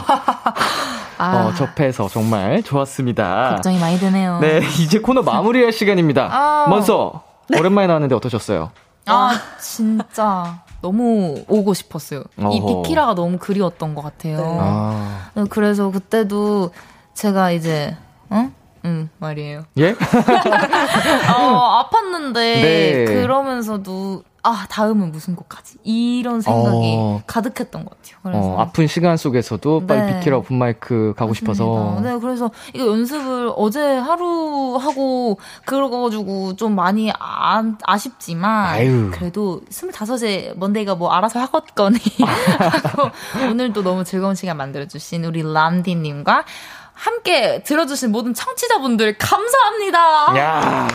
[1.18, 3.50] 아, 어, 접해서 정말 좋았습니다.
[3.54, 4.38] 걱정이 많이 되네요.
[4.40, 6.28] 네, 이제 코너 마무리할 시간입니다.
[6.32, 6.66] 아.
[6.68, 7.22] 먼저,
[7.58, 8.70] 오랜만에 나왔는데 어떠셨어요?
[9.06, 12.24] 아, 진짜 너무 오고 싶었어요.
[12.38, 12.82] 이 어허.
[12.82, 14.58] 비키라가 너무 그리웠던 것 같아요.
[14.60, 15.30] 아.
[15.34, 16.70] 네, 그래서 그때도
[17.14, 17.96] 제가 이제,
[18.30, 18.50] 어?
[18.84, 19.64] 응, 말이에요.
[19.78, 19.90] 예?
[21.38, 23.04] 어, 아팠는데, 네.
[23.06, 25.76] 그러면서도, 아, 다음은 무슨 곡 하지?
[25.82, 27.20] 이런 생각이 어.
[27.26, 28.18] 가득했던 것 같아요.
[28.22, 28.38] 그래서.
[28.40, 30.18] 어, 아픈 시간 속에서도 빨리 네.
[30.20, 31.66] 비키라 오픈 마이크 가고 싶어서.
[31.66, 32.12] 맞습니다.
[32.12, 39.10] 네, 그래서 이거 연습을 어제 하루 하고 그러가지고 좀 많이 아, 아쉽지만 아유.
[39.12, 41.98] 그래도 25세 먼데이가 뭐 알아서 하겠거니
[42.84, 43.10] 하고
[43.50, 46.44] 오늘도 너무 즐거운 시간 만들어주신 우리 람디님과
[46.92, 50.38] 함께 들어주신 모든 청취자분들 감사합니다.
[50.38, 50.88] 야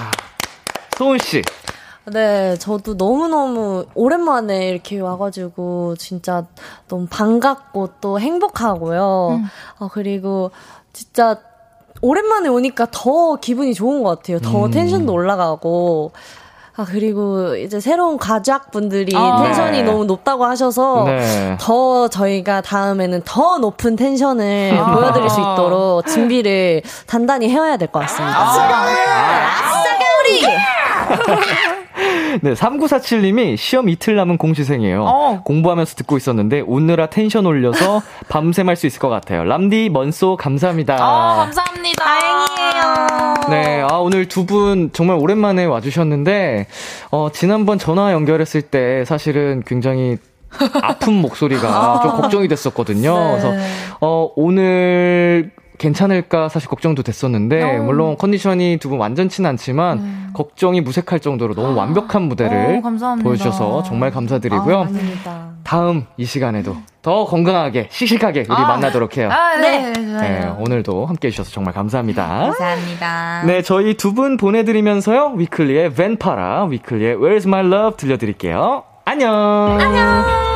[0.97, 1.41] 소은 씨.
[2.13, 6.45] 네, 저도 너무너무 오랜만에 이렇게 와가지고 진짜
[6.87, 9.41] 너무 반갑고 또 행복하고요.
[9.79, 10.51] 어, 그리고
[10.93, 11.37] 진짜
[12.01, 14.39] 오랜만에 오니까 더 기분이 좋은 것 같아요.
[14.39, 14.71] 더 음.
[14.71, 16.11] 텐션도 올라가고.
[16.77, 19.43] 아, 그리고 이제 새로운 가족분들이 아.
[19.43, 19.83] 텐션이 네.
[19.83, 21.57] 너무 높다고 하셔서 네.
[21.59, 24.91] 더 저희가 다음에는 더 높은 텐션을 아.
[24.95, 28.51] 보여드릴 수 있도록 준비를 단단히 해야 될 것 같습니다.
[32.41, 35.03] 네, 3947님이 시험 이틀 남은 공시생이에요.
[35.03, 35.41] 어.
[35.43, 39.43] 공부하면서 듣고 있었는데 오느라 텐션 올려서 밤샘 할 수 있을 것 같아요.
[39.43, 40.95] 람디 먼소 감사합니다.
[40.95, 42.03] 어, 감사합니다.
[42.03, 43.33] 다행이에요.
[43.49, 46.67] 네, 아, 오늘 두 분 정말 오랜만에 와주셨는데,
[47.11, 50.17] 어, 지난번 전화 연결했을 때 사실은 굉장히
[50.81, 53.13] 아픈 목소리가 좀 걱정이 됐었거든요.
[53.13, 53.29] 네.
[53.31, 53.53] 그래서,
[54.01, 55.51] 어, 오늘
[55.81, 57.83] 괜찮을까 사실 걱정도 됐었는데 어.
[57.83, 60.11] 물론 컨디션이 두 분 완전치는 않지만 네.
[60.33, 63.27] 걱정이 무색할 정도로 너무 완벽한 무대를 어, 감사합니다.
[63.27, 64.77] 보여주셔서 정말 감사드리고요.
[64.79, 65.47] 아, 아닙니다.
[65.63, 68.67] 다음 이 시간에도 더 건강하게 씩씩하게 우리 아.
[68.67, 69.29] 만나도록 해요.
[69.31, 70.57] 아, 네, 네, 좋아요.
[70.59, 72.27] 오늘도 함께 해주셔서 정말 감사합니다.
[72.27, 73.43] 감사합니다.
[73.47, 75.33] 네, 저희 두 분 보내드리면서요.
[75.37, 78.83] 위클리의 벤파라, 위클리의 Where's My Love 들려드릴게요.
[79.05, 79.31] 안녕.
[79.79, 80.50] 안녕.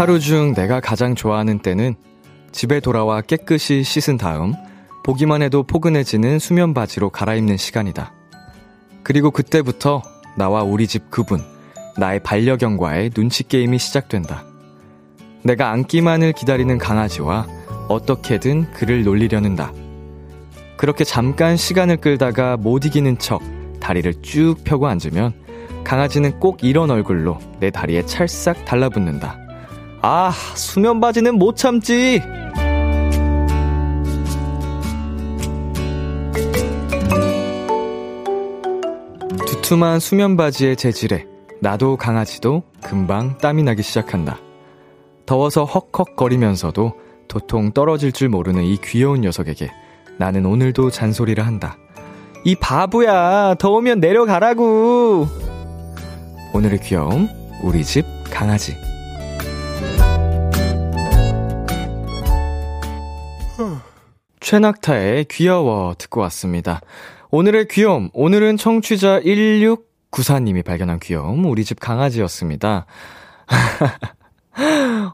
[0.00, 1.94] 하루 중 내가 가장 좋아하는 때는
[2.52, 4.54] 집에 돌아와 깨끗이 씻은 다음
[5.04, 8.10] 보기만 해도 포근해지는 수면 바지로 갈아입는 시간이다.
[9.02, 10.00] 그리고 그때부터
[10.38, 11.42] 나와 우리 집 그분,
[11.98, 14.42] 나의 반려견과의 눈치 게임이 시작된다.
[15.42, 17.46] 내가 안기만을 기다리는 강아지와
[17.90, 19.70] 어떻게든 그를 놀리려는 나.
[20.78, 23.42] 그렇게 잠깐 시간을 끌다가 못 이기는 척
[23.80, 25.34] 다리를 쭉 펴고 앉으면
[25.84, 29.49] 강아지는 꼭 이런 얼굴로 내 다리에 찰싹 달라붙는다.
[30.02, 32.22] 아, 수면 바지는 못 참지!
[39.46, 41.26] 두툼한 수면 바지의 재질에
[41.60, 44.38] 나도 강아지도 금방 땀이 나기 시작한다.
[45.26, 46.94] 더워서 헉헉 거리면서도
[47.28, 49.70] 도통 떨어질 줄 모르는 이 귀여운 녀석에게
[50.18, 51.76] 나는 오늘도 잔소리를 한다.
[52.44, 55.28] 이 바보야, 더우면 내려가라고!
[56.54, 57.28] 오늘의 귀여움,
[57.62, 58.89] 우리 집 강아지.
[64.40, 66.80] 최낙타의 귀여워 듣고 왔습니다.
[67.30, 72.86] 오늘의 귀여움, 오늘은 청취자 1694님이 발견한 귀여움, 우리 집 강아지였습니다.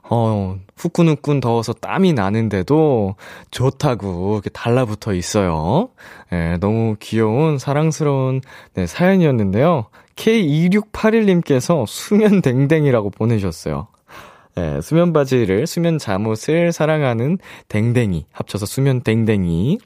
[0.09, 3.17] 어, 후끈후끈 더워서 땀이 나는데도
[3.51, 5.91] 좋다고 이렇게 달라붙어 있어요.
[6.33, 8.41] 예, 너무 귀여운 사랑스러운
[8.75, 9.87] 네, 사연이었는데요.
[10.17, 13.89] K2681님께서 수면 댕댕이라고 보내주셨어요.
[14.59, 17.39] 예, 수면 바지를, 수면 잠옷을 사랑하는
[17.69, 18.27] 댕댕이.
[18.33, 19.79] 합쳐서 수면 댕댕이.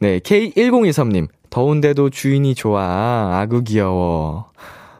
[0.00, 1.28] 네, K1023님.
[1.50, 3.38] 더운데도 주인이 좋아.
[3.40, 4.50] 아구 귀여워.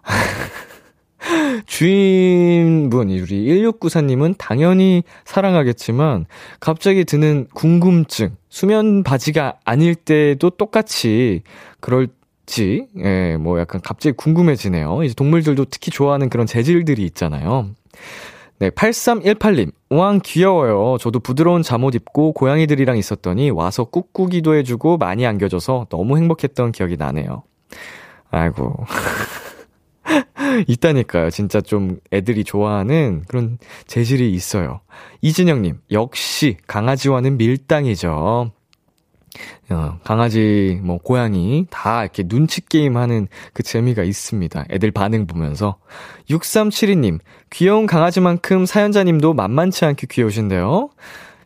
[1.67, 6.27] 주인분, 우리 1694님은 당연히 사랑하겠지만,
[6.61, 11.43] 갑자기 드는 궁금증, 수면 바지가 아닐 때도 똑같이
[11.81, 12.09] 그럴
[12.45, 15.05] 지, 예, 뭐 약간 갑자기 궁금해지네요.
[15.05, 17.71] 이제 동물들도 특히 좋아하는 그런 재질들이 있잖아요.
[18.59, 19.73] 네, 8318님.
[19.91, 20.97] 우왕 귀여워요.
[20.99, 27.43] 저도 부드러운 잠옷 입고 고양이들이랑 있었더니 와서 꾹꾹이도 해주고 많이 안겨줘서 너무 행복했던 기억이 나네요.
[28.31, 28.77] 아이고.
[30.67, 31.31] 있다니까요.
[31.31, 34.81] 진짜 좀 애들이 좋아하는 그런 재질이 있어요.
[35.21, 38.53] 이진영님, 역시 강아지와는 밀당이죠.
[39.70, 44.66] 어, 강아지, 뭐, 고양이, 다 이렇게 눈치 게임 하는 그 재미가 있습니다.
[44.70, 45.76] 애들 반응 보면서.
[46.28, 47.18] 6372님,
[47.51, 50.91] 귀여운 강아지만큼 사연자님도 만만치 않게 귀여우신데요?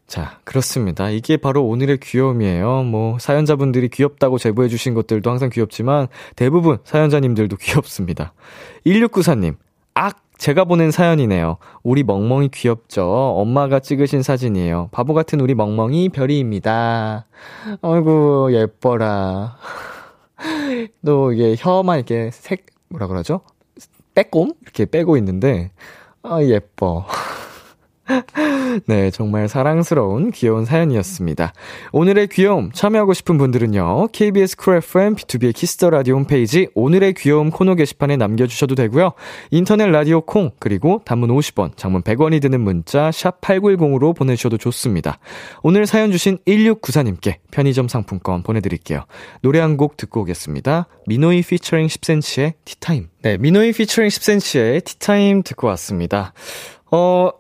[0.07, 1.11] 자, 그렇습니다.
[1.11, 2.85] 이게 바로 오늘의 귀여움이에요.
[2.85, 8.33] 뭐, 사연자분들이 귀엽다고 제보해주신 것들도 항상 귀엽지만, 대부분 사연자님들도 귀엽습니다.
[8.87, 9.57] 1694님,
[9.95, 10.26] 악!
[10.39, 11.57] 제가 보낸 사연이네요.
[11.83, 13.05] 우리 멍멍이 귀엽죠?
[13.37, 14.91] 엄마가 찍으신 사진이에요.
[14.93, 17.27] 바보 같은 우리 멍멍이 별이입니다.
[17.81, 19.57] 아이고, 예뻐라.
[21.05, 23.41] 또 이게 혀만 이렇게 색, 뭐라 그러죠?
[24.15, 24.53] 빼꼼?
[24.63, 25.71] 이렇게 빼고 있는데,
[26.23, 27.07] 아, 예뻐.
[28.87, 31.53] 네, 정말 사랑스러운 귀여운 사연이었습니다.
[31.93, 34.09] 오늘의 귀여움 참여하고 싶은 분들은요.
[34.13, 39.13] KBS 쿨 FM 비투비의 키스 더 라디오 홈페이지 오늘의 귀여움 코너 게시판에 남겨 주셔도 되고요.
[39.51, 45.19] 인터넷 라디오 콩 그리고 단문 50원, 장문 100원이 드는 문자 샵 8910으로 보내 주셔도 좋습니다.
[45.63, 49.05] 오늘 사연 주신 1694님께 편의점 상품권 보내 드릴게요.
[49.43, 50.87] 노래 한 곡 듣고 오겠습니다.
[51.07, 53.09] 미노이 피처링 10cm의 티타임.
[53.21, 56.33] 네, 미노이 피처링 10cm의 티타임 듣고 왔습니다.
[56.91, 57.31] 어,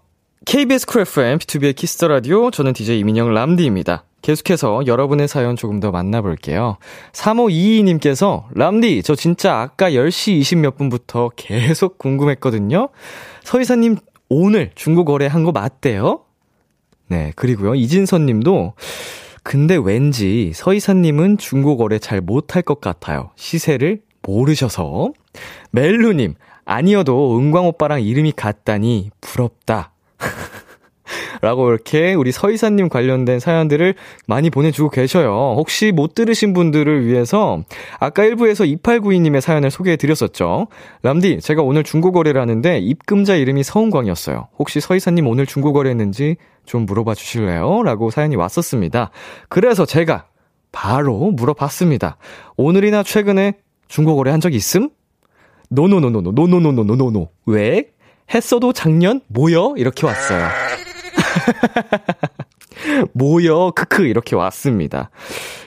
[0.46, 4.04] KBS 쿨 FM, 비투비의 키스 더 라디오, 저는 DJ 이민혁 람디입니다.
[4.22, 6.76] 계속해서 여러분의 사연 조금 더 만나볼게요.
[7.12, 12.90] 3522님께서, 람디, 저 진짜 아까 10시 20몇 분부터 계속 궁금했거든요?
[13.42, 13.96] 서희사님,
[14.28, 16.20] 오늘 중고 거래 한 거 맞대요?
[17.08, 17.74] 네, 그리고요.
[17.74, 18.74] 이진선 님도
[19.42, 23.30] 근데 왠지 서이사님은 중고 거래 잘 못할 것 같아요.
[23.34, 25.12] 시세를 모르셔서.
[25.72, 26.34] 멜루님,
[26.64, 29.92] 아니어도 은광 오빠랑 이름이 같다니 부럽다.
[31.40, 33.94] 라고 이렇게 우리 서이사님 관련된 사연들을
[34.26, 35.54] 많이 보내주고 계셔요.
[35.56, 37.62] 혹시 못 들으신 분들을 위해서
[38.00, 40.66] 아까 1부에서 2892님의 사연을 소개해드렸었죠.
[41.02, 44.48] 람디, 제가 오늘 중고거래를 하는데 입금자 이름이 서은광이었어요.
[44.58, 47.82] 혹시 서이사님 오늘 중고거래 했는지 좀 물어봐 주실래요?
[47.84, 49.10] 라고 사연이 왔었습니다.
[49.48, 50.26] 그래서 제가
[50.72, 52.16] 바로 물어봤습니다.
[52.56, 53.54] 오늘이나 최근에
[53.88, 54.90] 중고거래 한 적 있음?
[55.70, 57.28] 노노노노노, 노노노노노노노.
[57.46, 57.90] 왜?
[58.32, 59.20] 했어도 작년?
[59.28, 59.74] 뭐여?
[59.76, 60.46] 이렇게 왔어요.
[63.12, 65.10] 뭐여, 크크, 이렇게 왔습니다.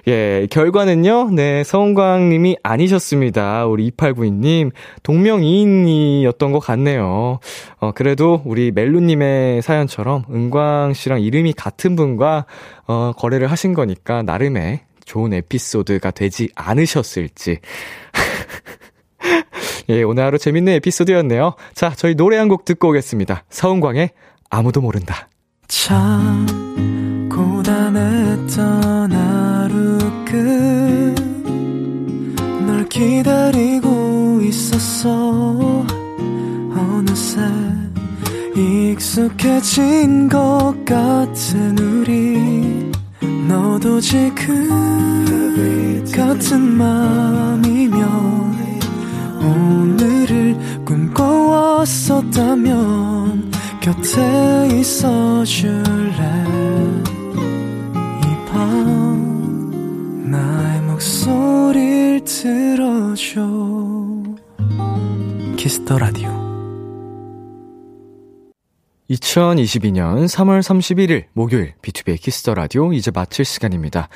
[0.08, 3.66] 예, 결과는요, 네, 서은광 님이 아니셨습니다.
[3.66, 4.72] 우리 2892 님,
[5.04, 7.40] 동명이인이었던 것 같네요.
[7.80, 12.46] 어, 그래도 우리 멜루 님의 사연처럼 은광 씨랑 이름이 같은 분과,
[12.88, 17.60] 어, 거래를 하신 거니까, 나름의 좋은 에피소드가 되지 않으셨을지.
[19.90, 21.56] 예, 오늘 하루 재밌는 에피소드였네요.
[21.74, 23.44] 자, 저희 노래 한 곡 듣고 오겠습니다.
[23.50, 24.10] 서은광의
[24.50, 25.30] 아무도 모른다.
[25.68, 26.46] 참
[27.32, 29.98] 고단했던 하루
[32.56, 35.86] 끝널 기다리고 있었어
[36.76, 37.42] 어느새
[38.56, 42.92] 익숙해진 것 같은 우리
[43.48, 44.70] 너도 지금
[46.16, 48.59] 같은 맘이면
[49.50, 56.46] 오늘을 꿈꿔왔었다면 곁에 있어 줄래?
[58.24, 63.42] 이 밤 나의 목소리를 들어줘.
[65.58, 66.30] 키스 더 라디오.
[69.10, 74.08] 2022년 3월 31일 목요일 비투비의 키스 더 라디오 이제 마칠 시간입니다.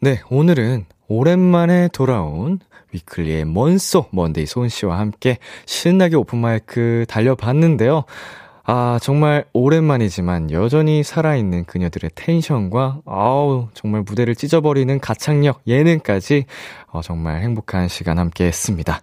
[0.00, 2.58] 네, 오늘은 오랜만에 돌아온
[2.92, 8.04] 위클리의 먼소 먼데이 소은 씨와 함께 신나게 open mic 달려봤는데요.
[8.70, 16.44] 아, 정말 오랜만이지만 여전히 살아있는 그녀들의 텐션과, 아우, 정말 무대를 찢어버리는 가창력, 예능까지,
[16.88, 19.00] 어, 정말 행복한 시간 함께 했습니다.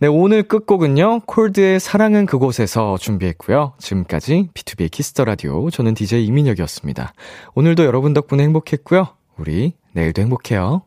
[0.00, 3.72] 네, 오늘 끝곡은요, 콜드의 사랑은 그곳에서 준비했고요.
[3.78, 7.14] 지금까지 비투비의 키스 더 라디오, 저는 DJ 이민혁이었습니다.
[7.54, 9.08] 오늘도 여러분 덕분에 행복했고요.
[9.38, 10.82] 우리 내일도 행복해요.